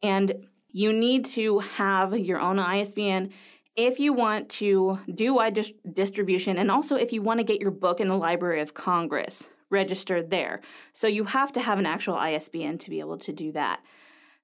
And 0.04 0.48
you 0.70 0.94
need 0.94 1.26
to 1.26 1.60
have 1.60 2.18
your 2.18 2.40
own 2.40 2.60
ISBN 2.60 3.32
if 3.76 4.00
you 4.00 4.12
want 4.14 4.50
to 4.50 5.00
do 5.14 5.36
wide 5.36 5.54
dis- 5.54 5.74
distribution 5.94 6.58
and 6.58 6.70
also 6.70 6.96
if 6.96 7.14
you 7.14 7.22
want 7.22 7.40
to 7.40 7.44
get 7.44 7.62
your 7.62 7.72
book 7.72 8.00
in 8.00 8.10
the 8.10 8.18
Library 8.18 8.62
of 8.62 8.74
Congress 8.74 9.48
registered 9.70 10.30
there. 10.30 10.60
So 10.94 11.08
you 11.08 11.24
have 11.24 11.54
to 11.54 11.62
have 11.62 11.80
an 11.80 11.86
actual 11.86 12.16
ISBN 12.16 12.78
to 12.80 12.90
be 12.90 13.00
able 13.00 13.18
to 13.20 13.32
do 13.32 13.54
that. 13.54 13.82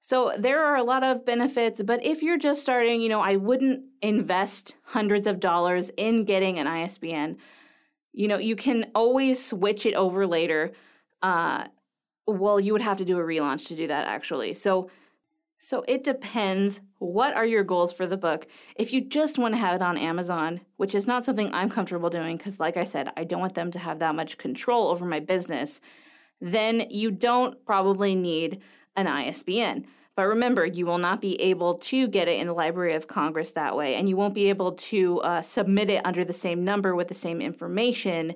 So 0.00 0.32
there 0.38 0.64
are 0.64 0.76
a 0.76 0.84
lot 0.84 1.02
of 1.02 1.26
benefits, 1.26 1.82
but 1.82 2.04
if 2.04 2.22
you're 2.22 2.38
just 2.38 2.62
starting, 2.62 3.00
you 3.00 3.08
know, 3.08 3.20
I 3.20 3.36
wouldn't 3.36 3.82
invest 4.00 4.76
hundreds 4.84 5.26
of 5.26 5.40
dollars 5.40 5.90
in 5.96 6.24
getting 6.24 6.58
an 6.58 6.66
ISBN. 6.66 7.36
You 8.12 8.28
know, 8.28 8.38
you 8.38 8.56
can 8.56 8.86
always 8.94 9.44
switch 9.44 9.84
it 9.84 9.94
over 9.94 10.26
later. 10.26 10.72
Uh, 11.20 11.64
well, 12.26 12.60
you 12.60 12.72
would 12.72 12.82
have 12.82 12.98
to 12.98 13.04
do 13.04 13.18
a 13.18 13.22
relaunch 13.22 13.66
to 13.68 13.76
do 13.76 13.86
that 13.88 14.06
actually. 14.06 14.54
So 14.54 14.88
so 15.60 15.84
it 15.88 16.04
depends. 16.04 16.80
What 16.98 17.34
are 17.34 17.44
your 17.44 17.64
goals 17.64 17.92
for 17.92 18.06
the 18.06 18.16
book? 18.16 18.46
If 18.76 18.92
you 18.92 19.00
just 19.00 19.38
want 19.38 19.54
to 19.54 19.58
have 19.58 19.74
it 19.74 19.82
on 19.82 19.98
Amazon, 19.98 20.60
which 20.76 20.94
is 20.94 21.06
not 21.06 21.24
something 21.24 21.52
I'm 21.52 21.68
comfortable 21.68 22.10
doing 22.10 22.36
because 22.36 22.60
like 22.60 22.76
I 22.76 22.84
said, 22.84 23.10
I 23.16 23.24
don't 23.24 23.40
want 23.40 23.54
them 23.54 23.72
to 23.72 23.78
have 23.80 23.98
that 23.98 24.14
much 24.14 24.38
control 24.38 24.88
over 24.88 25.04
my 25.04 25.18
business, 25.18 25.80
then 26.40 26.86
you 26.90 27.10
don't 27.10 27.64
probably 27.66 28.14
need 28.14 28.62
an 28.98 29.06
ISBN. 29.06 29.86
But 30.16 30.26
remember, 30.26 30.66
you 30.66 30.84
will 30.84 30.98
not 30.98 31.20
be 31.20 31.40
able 31.40 31.74
to 31.74 32.08
get 32.08 32.26
it 32.26 32.40
in 32.40 32.48
the 32.48 32.52
Library 32.52 32.94
of 32.94 33.06
Congress 33.06 33.52
that 33.52 33.76
way, 33.76 33.94
and 33.94 34.08
you 34.08 34.16
won't 34.16 34.34
be 34.34 34.48
able 34.48 34.72
to 34.72 35.20
uh, 35.20 35.42
submit 35.42 35.90
it 35.90 36.04
under 36.04 36.24
the 36.24 36.32
same 36.32 36.64
number 36.64 36.94
with 36.94 37.06
the 37.06 37.14
same 37.14 37.40
information 37.40 38.34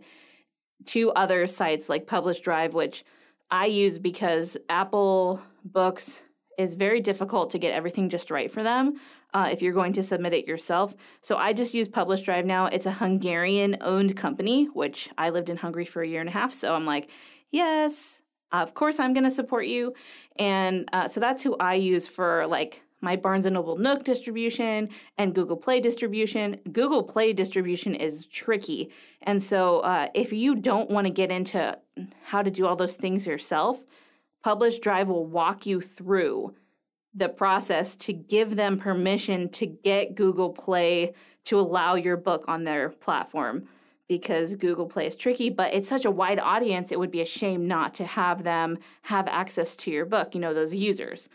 to 0.87 1.11
other 1.12 1.46
sites 1.46 1.88
like 1.88 2.07
Publish 2.07 2.40
Drive, 2.40 2.72
which 2.72 3.05
I 3.51 3.66
use 3.66 3.98
because 3.98 4.57
Apple 4.68 5.42
Books 5.64 6.22
is 6.57 6.77
very 6.77 7.01
difficult 7.01 7.51
to 7.51 7.59
get 7.59 7.75
everything 7.75 8.09
just 8.09 8.31
right 8.31 8.51
for 8.51 8.62
them 8.62 9.01
uh, 9.35 9.48
if 9.51 9.61
you're 9.61 9.72
going 9.72 9.92
to 9.94 10.03
submit 10.03 10.33
it 10.33 10.46
yourself. 10.46 10.94
So 11.20 11.37
I 11.37 11.53
just 11.53 11.75
use 11.75 11.88
Publish 11.88 12.22
Drive 12.22 12.46
now. 12.46 12.66
It's 12.66 12.87
a 12.87 12.92
Hungarian 12.92 13.77
owned 13.81 14.16
company, 14.16 14.66
which 14.66 15.11
I 15.18 15.31
lived 15.31 15.51
in 15.51 15.59
Hungary 15.59 15.85
for 15.85 16.03
a 16.03 16.09
year 16.09 16.20
and 16.20 16.29
a 16.29 16.33
half. 16.33 16.55
So 16.55 16.75
I'm 16.75 16.87
like, 16.87 17.11
yes, 17.51 18.21
of 18.60 18.74
course 18.74 19.00
I'm 19.00 19.12
going 19.12 19.24
to 19.24 19.30
support 19.30 19.66
you. 19.66 19.94
And 20.36 20.88
uh, 20.92 21.08
so 21.08 21.20
that's 21.20 21.42
who 21.42 21.56
I 21.58 21.74
use 21.74 22.06
for 22.06 22.46
like 22.46 22.82
my 23.00 23.16
Barnes 23.16 23.44
and 23.44 23.54
Noble 23.54 23.76
Nook 23.76 24.04
distribution 24.04 24.88
and 25.18 25.34
Google 25.34 25.56
Play 25.56 25.80
distribution. 25.80 26.60
Google 26.70 27.02
Play 27.02 27.32
distribution 27.32 27.94
is 27.94 28.26
tricky. 28.26 28.90
And 29.22 29.42
so 29.42 29.80
uh, 29.80 30.08
if 30.14 30.32
you 30.32 30.54
don't 30.54 30.88
want 30.88 31.06
to 31.06 31.12
get 31.12 31.30
into 31.30 31.78
how 32.24 32.42
to 32.42 32.50
do 32.50 32.66
all 32.66 32.76
those 32.76 32.96
things 32.96 33.26
yourself, 33.26 33.80
Publish 34.42 34.78
Drive 34.78 35.08
will 35.08 35.26
walk 35.26 35.66
you 35.66 35.80
through 35.80 36.54
the 37.14 37.28
process 37.28 37.94
to 37.96 38.12
give 38.12 38.56
them 38.56 38.78
permission 38.78 39.48
to 39.50 39.66
get 39.66 40.14
Google 40.14 40.50
Play 40.50 41.12
to 41.44 41.58
allow 41.58 41.96
your 41.96 42.16
book 42.16 42.44
on 42.48 42.64
their 42.64 42.88
platform 42.88 43.68
because 44.18 44.57
Google 44.57 44.85
Play 44.85 45.07
is 45.07 45.16
tricky, 45.16 45.48
but 45.48 45.72
it's 45.72 45.88
such 45.88 46.05
a 46.05 46.11
wide 46.11 46.38
audience, 46.38 46.92
it 46.92 46.98
would 46.98 47.11
be 47.11 47.22
a 47.22 47.27
shame 47.40 47.66
not 47.66 47.94
to 47.94 48.05
have 48.05 48.42
them 48.42 48.77
have 49.03 49.27
access 49.27 49.75
to 49.77 49.90
your 49.90 50.05
book, 50.05 50.35
you 50.35 50.40
know, 50.40 50.53
those 50.53 50.75
users. 50.75 51.31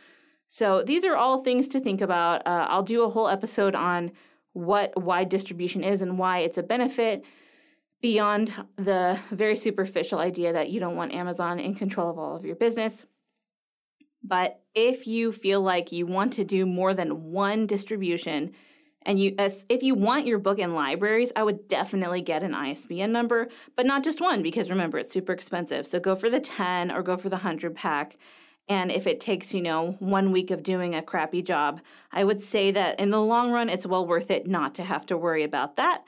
So 0.48 0.84
these 0.84 1.04
are 1.04 1.16
all 1.16 1.44
things 1.44 1.68
to 1.70 1.80
think 1.80 2.02
about. 2.02 2.46
Uh, 2.46 2.68
I'll 2.70 2.84
do 2.84 3.04
a 3.04 3.10
whole 3.10 3.30
episode 3.30 3.74
on 3.74 4.12
what 4.54 5.02
wide 5.02 5.30
distribution 5.30 5.84
is 5.84 6.04
and 6.04 6.20
why 6.20 6.40
it's 6.40 6.60
a 6.60 6.64
benefit 6.64 7.26
beyond 8.00 8.54
the 8.76 9.20
very 9.32 9.56
superficial 9.56 10.20
idea 10.20 10.54
that 10.54 10.70
you 10.70 10.80
don't 10.80 10.96
want 10.96 11.16
Amazon 11.16 11.60
in 11.60 11.74
control 11.74 12.12
of 12.12 12.20
all 12.20 12.36
of 12.36 12.46
your 12.46 12.56
business. 12.56 13.08
But 14.24 14.62
if 14.76 15.08
you 15.08 15.32
feel 15.32 15.62
like 15.62 15.92
you 15.92 16.06
want 16.06 16.32
to 16.34 16.44
do 16.44 16.68
more 16.68 16.94
than 16.94 17.32
one 17.32 17.66
distribution, 17.66 18.52
and 19.08 19.18
you, 19.18 19.34
as, 19.40 19.64
if 19.70 19.82
you 19.82 19.96
want 19.96 20.28
your 20.28 20.38
book 20.38 20.60
in 20.60 20.76
libraries, 20.76 21.32
I 21.34 21.44
would 21.44 21.70
definitely 21.70 22.20
get 22.20 22.44
an 22.44 22.54
ISBN 22.54 23.14
number, 23.14 23.48
but 23.78 23.86
not 23.86 24.04
just 24.04 24.20
one 24.20 24.44
because 24.44 24.70
remember 24.70 25.00
it's 25.00 25.14
super 25.14 25.32
expensive. 25.32 25.88
So 25.88 25.98
go 25.98 26.14
for 26.14 26.30
the 26.30 26.42
10 26.42 26.92
or 26.92 27.02
go 27.02 27.16
for 27.16 27.30
the 27.30 27.38
100 27.38 27.74
pack. 27.74 28.18
And 28.68 28.92
if 28.92 29.08
it 29.08 29.22
takes, 29.22 29.54
you 29.54 29.62
know, 29.62 29.96
one 30.00 30.34
week 30.34 30.52
of 30.52 30.62
doing 30.62 30.94
a 30.94 31.02
crappy 31.02 31.42
job, 31.42 31.80
I 32.12 32.26
would 32.26 32.44
say 32.44 32.70
that 32.72 33.00
in 33.00 33.12
the 33.12 33.22
long 33.22 33.50
run, 33.52 33.70
it's 33.70 33.86
well 33.86 34.06
worth 34.06 34.30
it 34.30 34.46
not 34.46 34.76
to 34.76 34.84
have 34.84 35.06
to 35.06 35.18
worry 35.18 35.44
about 35.44 35.78
that 35.78 36.04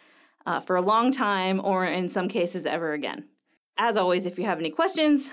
uh, 0.46 0.60
for 0.60 0.76
a 0.76 0.82
long 0.82 1.14
time 1.14 1.62
or 1.64 1.86
in 1.86 2.10
some 2.10 2.28
cases 2.28 2.66
ever 2.66 2.92
again. 2.92 3.30
As 3.78 3.96
always, 3.96 4.26
if 4.26 4.38
you 4.38 4.44
have 4.44 4.60
any 4.60 4.72
questions, 4.72 5.32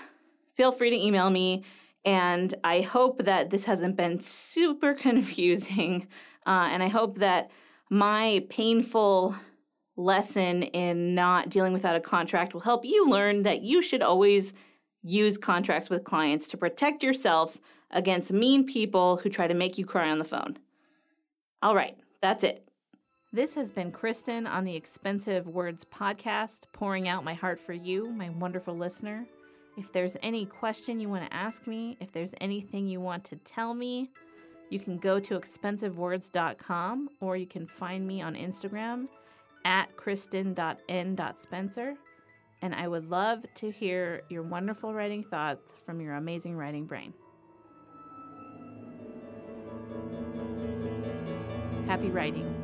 feel 0.55 0.71
free 0.71 0.91
to 0.91 0.97
email 0.97 1.31
me. 1.31 1.65
And 2.05 2.55
I 2.63 2.83
hope 2.83 3.25
that 3.25 3.51
this 3.51 3.65
hasn't 3.65 3.97
been 3.97 4.23
super 4.23 4.95
confusing. 5.07 6.07
Uh, 6.47 6.69
and 6.71 6.83
I 6.83 6.89
hope 6.89 7.19
that 7.19 7.51
my 7.91 8.45
painful 8.49 9.37
lesson 9.97 10.63
in 10.63 11.15
not 11.15 11.49
dealing 11.49 11.73
without 11.73 11.97
a 11.97 12.01
contract 12.01 12.55
will 12.55 12.61
help 12.61 12.85
you 12.85 13.09
learn 13.09 13.43
that 13.43 13.63
you 13.63 13.83
should 13.83 14.03
always 14.03 14.53
use 15.03 15.39
contracts 15.39 15.89
with 15.89 16.05
clients 16.05 16.47
to 16.49 16.57
protect 16.57 17.03
yourself 17.03 17.59
against 17.91 18.33
mean 18.33 18.65
people 18.65 19.19
who 19.19 19.29
try 19.29 19.47
to 19.47 19.55
make 19.55 19.79
you 19.79 19.87
cry 19.87 20.11
on 20.11 20.19
the 20.19 20.25
phone. 20.25 20.59
All 21.63 21.75
right, 21.75 21.97
that's 22.21 22.45
it. 22.45 22.69
This 23.33 23.55
has 23.55 23.71
been 23.71 23.91
Kristen 23.91 24.47
on 24.47 24.65
the 24.65 24.75
Expensive 24.75 25.47
Words 25.47 25.85
podcast, 25.85 26.61
pouring 26.73 27.09
out 27.09 27.25
my 27.25 27.35
heart 27.35 27.61
for 27.61 27.73
you, 27.73 28.11
my 28.11 28.31
wonderful 28.31 28.77
listener. 28.77 29.27
If 29.77 29.93
there's 29.93 30.17
any 30.23 30.47
question 30.47 31.01
you 31.01 31.09
want 31.09 31.29
to 31.29 31.37
ask 31.37 31.67
me, 31.67 31.97
if 32.01 32.13
there's 32.13 32.35
anything 32.41 32.89
you 32.89 33.01
want 33.01 33.25
to 33.25 33.37
tell 33.37 33.75
me, 33.75 34.11
you 34.71 34.81
can 34.81 34.99
go 34.99 35.21
to 35.21 35.39
expensivewords.com 35.39 37.11
or 37.21 37.37
you 37.37 37.47
can 37.47 37.67
find 37.67 38.07
me 38.07 38.23
on 38.23 38.35
Instagram 38.35 39.09
at 39.65 39.97
kristen.n.spencer. 39.97 41.95
And 42.63 42.75
I 42.75 42.89
would 42.89 43.11
love 43.11 43.45
to 43.57 43.71
hear 43.71 44.23
your 44.29 44.43
wonderful 44.43 44.95
writing 44.95 45.23
thoughts 45.23 45.73
from 45.85 46.01
your 46.01 46.15
amazing 46.15 46.57
writing 46.57 46.87
brain. 46.87 47.13
Happy 51.87 52.09
writing. 52.09 52.56